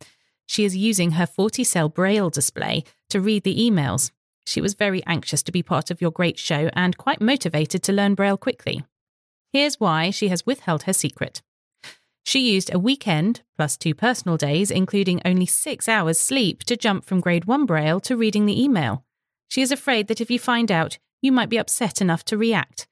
[0.46, 4.10] She is using her 40 cell braille display to read the emails.
[4.46, 7.92] She was very anxious to be part of your great show and quite motivated to
[7.92, 8.84] learn braille quickly.
[9.52, 11.42] Here's why she has withheld her secret.
[12.24, 17.04] She used a weekend plus two personal days, including only six hours sleep, to jump
[17.04, 19.04] from grade one braille to reading the email.
[19.52, 22.88] She is afraid that if you find out, you might be upset enough to react.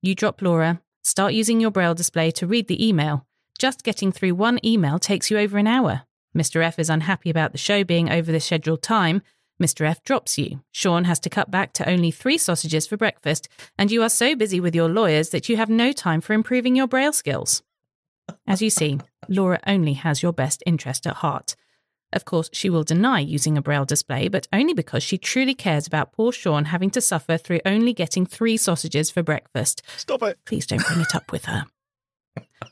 [0.00, 3.26] You drop Laura, start using your braille display to read the email.
[3.58, 6.02] Just getting through one email takes you over an hour.
[6.36, 6.62] Mr.
[6.62, 9.22] F is unhappy about the show being over the scheduled time.
[9.60, 9.84] Mr.
[9.84, 10.60] F drops you.
[10.70, 14.36] Shaun has to cut back to only three sausages for breakfast, and you are so
[14.36, 17.64] busy with your lawyers that you have no time for improving your braille skills.
[18.46, 21.56] As you see, Laura only has your best interest at heart.
[22.12, 25.86] Of course, she will deny using a braille display, but only because she truly cares
[25.86, 29.82] about poor Shaun having to suffer through only getting three sausages for breakfast.
[29.96, 30.38] Stop it.
[30.46, 31.64] Please don't bring it up with her.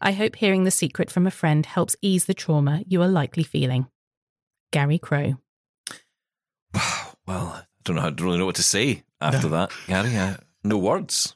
[0.00, 3.42] I hope hearing the secret from a friend helps ease the trauma you are likely
[3.42, 3.86] feeling.
[4.72, 5.34] Gary Crow.
[7.26, 8.02] Well, I don't know.
[8.02, 10.16] I don't really know what to say after that, Gary.
[10.16, 11.34] Uh, no words.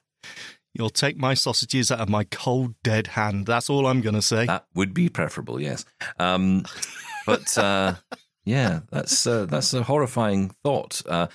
[0.73, 3.47] You'll take my sausages out of my cold, dead hand.
[3.47, 4.47] That's all I'm going to say.
[4.47, 5.85] That would be preferable, yes.
[6.19, 6.65] Um,
[7.39, 7.95] but uh,
[8.45, 11.03] yeah, that's uh, that's a horrifying thought.
[11.07, 11.29] Uh,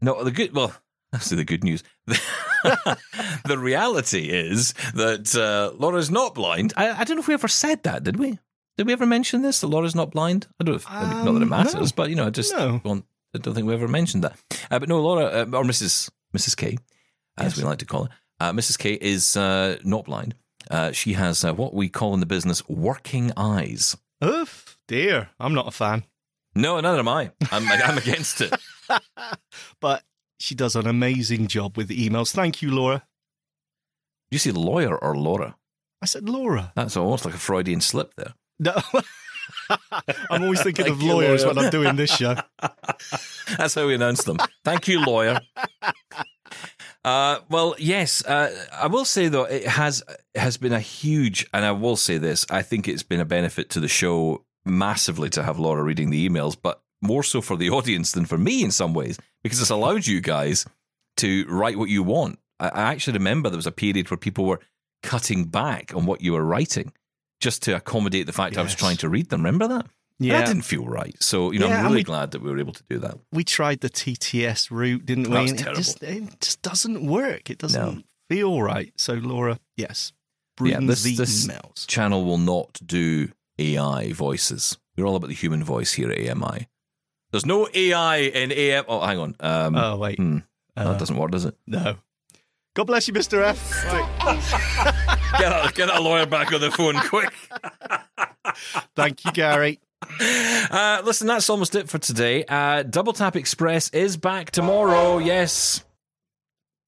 [0.00, 0.54] no, the good.
[0.54, 0.72] Well,
[1.12, 1.82] that's the good news.
[2.06, 6.72] the reality is that uh, Laura's not blind.
[6.76, 8.38] I, I don't know if we ever said that, did we?
[8.78, 9.60] Did we ever mention this?
[9.60, 10.46] That Laura's not blind.
[10.60, 10.72] I don't.
[10.72, 11.96] Know if, not that it Um, matters, no.
[11.96, 12.80] but you know, I just No.
[12.82, 13.04] don't,
[13.34, 14.36] I don't think we ever mentioned that.
[14.70, 16.10] Uh, but no, Laura uh, or Mrs.
[16.36, 16.56] Mrs.
[16.56, 16.78] K,
[17.36, 17.56] as Yes.
[17.58, 18.10] we like to call her,
[18.40, 18.78] uh, Mrs.
[18.78, 20.34] K is uh, not blind.
[20.70, 23.96] Uh, she has uh, what we call in the business working eyes.
[24.24, 25.30] Oof, dear.
[25.40, 26.04] I'm not a fan.
[26.54, 27.32] No, neither am I.
[27.50, 28.54] I'm, I'm against it.
[29.80, 30.02] But
[30.38, 32.32] she does an amazing job with the emails.
[32.32, 33.04] Thank you, Laura.
[34.30, 35.56] You see lawyer or Laura?
[36.02, 36.72] I said Laura.
[36.76, 38.34] That's almost like a Freudian slip there.
[38.58, 38.74] No.
[40.30, 41.54] I'm always thinking of lawyers lawyer.
[41.54, 42.36] when I'm doing this show.
[43.56, 44.36] That's how we announce them.
[44.62, 45.40] Thank you, lawyer.
[47.02, 50.02] Uh, well, yes, uh, I will say though it has
[50.34, 53.70] has been a huge, and I will say this: I think it's been a benefit
[53.70, 57.70] to the show massively to have Laura reading the emails, but more so for the
[57.70, 60.64] audience than for me in some ways because it's allowed you guys
[61.16, 62.38] to write what you want.
[62.60, 64.60] I, I actually remember there was a period where people were
[65.02, 66.92] cutting back on what you were writing
[67.40, 69.40] just to accommodate the fact I was trying to read them.
[69.40, 69.86] Remember that?
[70.20, 70.38] Yeah.
[70.38, 71.20] That didn't feel right.
[71.20, 73.18] So, you know, Yeah, I'm really we- glad that we were able to do that.
[73.32, 75.30] we tried the TTS route, didn't we?
[75.32, 75.72] That was terrible.
[75.72, 77.50] It just, it just doesn't work.
[77.50, 78.02] It doesn't No.
[78.28, 78.92] feel right.
[78.96, 80.12] So, Laura, yes,
[80.62, 81.84] Yeah, this- the this- emails.
[81.88, 84.78] Channel will not do AI voices.
[84.96, 86.68] We're all about the human voice here at AMI.
[87.30, 88.84] There's no AI in AM.
[88.88, 89.36] Oh, hang on.
[89.40, 90.18] Um, Oh, wait.
[90.18, 90.38] hmm.
[90.76, 91.56] Uh, that doesn't work, does it?
[91.66, 91.96] No.
[92.74, 93.42] God bless you, Mr.
[93.42, 93.58] F.
[95.38, 97.32] Get that, get that lawyer back on the phone quick.
[98.96, 99.80] Thank you, Gary.
[100.20, 102.44] Uh, listen, that's almost it for today.
[102.46, 105.18] Uh, Double Tap Express is back tomorrow.
[105.18, 105.84] Yes.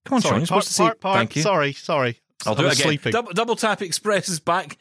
[0.05, 0.29] Come on, Shaun.
[0.29, 1.43] sorry, You're supposed to say part, part, thank you.
[1.43, 2.21] Sorry, sorry.
[2.47, 2.89] I'll I do it was again.
[2.89, 3.13] sleeping.
[3.13, 4.77] Double, Double Tap Express is back.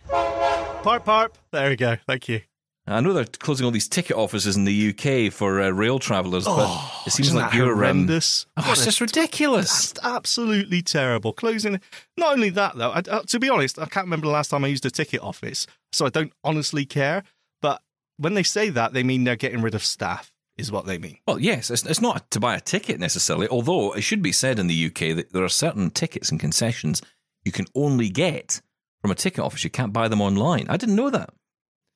[0.84, 1.36] Parp, parp.
[1.52, 1.96] There we go.
[2.06, 2.42] Thank you.
[2.86, 6.44] I know they're closing all these ticket offices in the UK for uh, rail travellers,
[6.44, 8.46] but it seems like you're um, horrendous.
[8.58, 9.94] Oh, What it's just ridiculous.
[9.94, 11.32] That's absolutely terrible.
[11.32, 11.80] Closing.
[12.18, 12.92] Not only that, though.
[12.92, 15.22] I, uh, to be honest, I can't remember the last time I used a ticket
[15.22, 17.24] office, so I don't honestly care.
[17.62, 17.82] But
[18.18, 20.34] when they say that, they mean they're getting rid of staff.
[20.58, 21.18] Is what they mean.
[21.26, 24.60] Well, yes, it's, it's not to buy a ticket necessarily, although it should be said
[24.60, 27.02] in the UK that there are certain tickets and concessions
[27.46, 28.62] you can only get
[29.04, 29.64] from a ticket office.
[29.64, 30.66] You can't buy them online.
[30.70, 31.30] I didn't know that.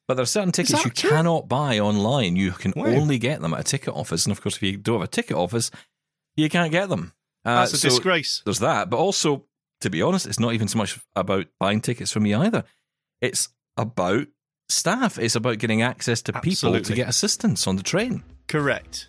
[0.08, 1.10] But there are certain tickets you true?
[1.10, 2.36] cannot buy online.
[2.36, 2.86] You can Wow.
[2.88, 4.26] only get them at a ticket office.
[4.26, 5.72] And of course, if you don't have a ticket office,
[6.36, 7.14] you can't get them.
[7.43, 8.41] Uh, That's a so disgrace.
[8.45, 8.89] There's that.
[8.89, 9.45] But also,
[9.82, 12.66] to be honest, it's not even so much about buying tickets for me either.
[13.22, 14.28] It's about
[14.70, 15.18] staff.
[15.18, 18.24] It's about getting access to people to get assistance on the train.
[18.47, 19.08] Correct.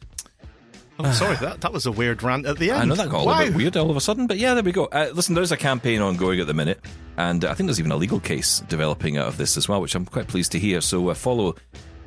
[1.01, 1.37] Oh, sorry.
[1.37, 2.81] That that was a weird rant at the end.
[2.81, 3.39] I know that got a wow.
[3.39, 4.87] little bit weird all of a sudden, but yeah, there we go.
[4.87, 6.81] Uh, listen, there's a campaign ongoing at the minute,
[7.17, 9.81] and uh, I think there's even a legal case developing out of this as well,
[9.81, 10.81] which I'm quite pleased to hear.
[10.81, 11.55] So uh, follow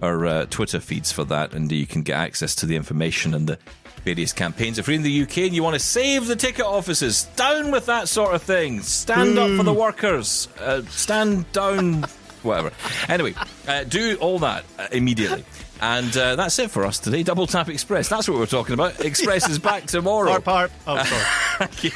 [0.02, 3.48] our uh, Twitter feeds for that, and you can get access to the information and
[3.48, 3.60] the
[4.04, 4.78] various campaigns.
[4.78, 7.86] If you're in the UK and you want to save the ticket offices, down with
[7.86, 8.82] that sort of thing.
[8.82, 10.48] Stand up for the workers.
[10.60, 12.04] Uh, stand down.
[12.44, 12.72] Whatever.
[13.08, 13.36] Anyway,
[13.68, 15.46] uh, do all that uh, immediately.
[15.82, 17.24] And uh, that's it for us today.
[17.24, 18.08] Double Tap Express.
[18.08, 19.04] That's what we're talking about.
[19.04, 20.38] Express is back tomorrow.
[20.40, 20.72] Parp, parp.
[20.86, 21.68] Oh, sorry.
[21.68, 21.92] Thank you.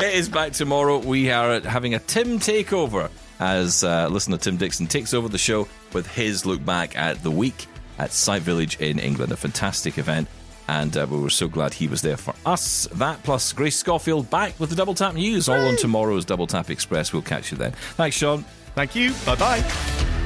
[0.04, 0.98] it is back tomorrow.
[0.98, 3.08] We are having a Tim takeover
[3.38, 7.30] as uh, listener Tim Dixon takes over the show with his look back at the
[7.30, 7.66] week
[7.98, 9.30] at Sight Village in England.
[9.30, 10.26] A fantastic event.
[10.68, 12.88] And uh, we were so glad he was there for us.
[12.94, 16.70] That plus Grace Schofield back with the Double Tap News all on tomorrow's Double Tap
[16.70, 17.12] Express.
[17.12, 17.70] We'll catch you then.
[17.94, 18.44] Thanks, Shaun.
[18.74, 19.12] Thank you.
[19.24, 20.25] Bye bye.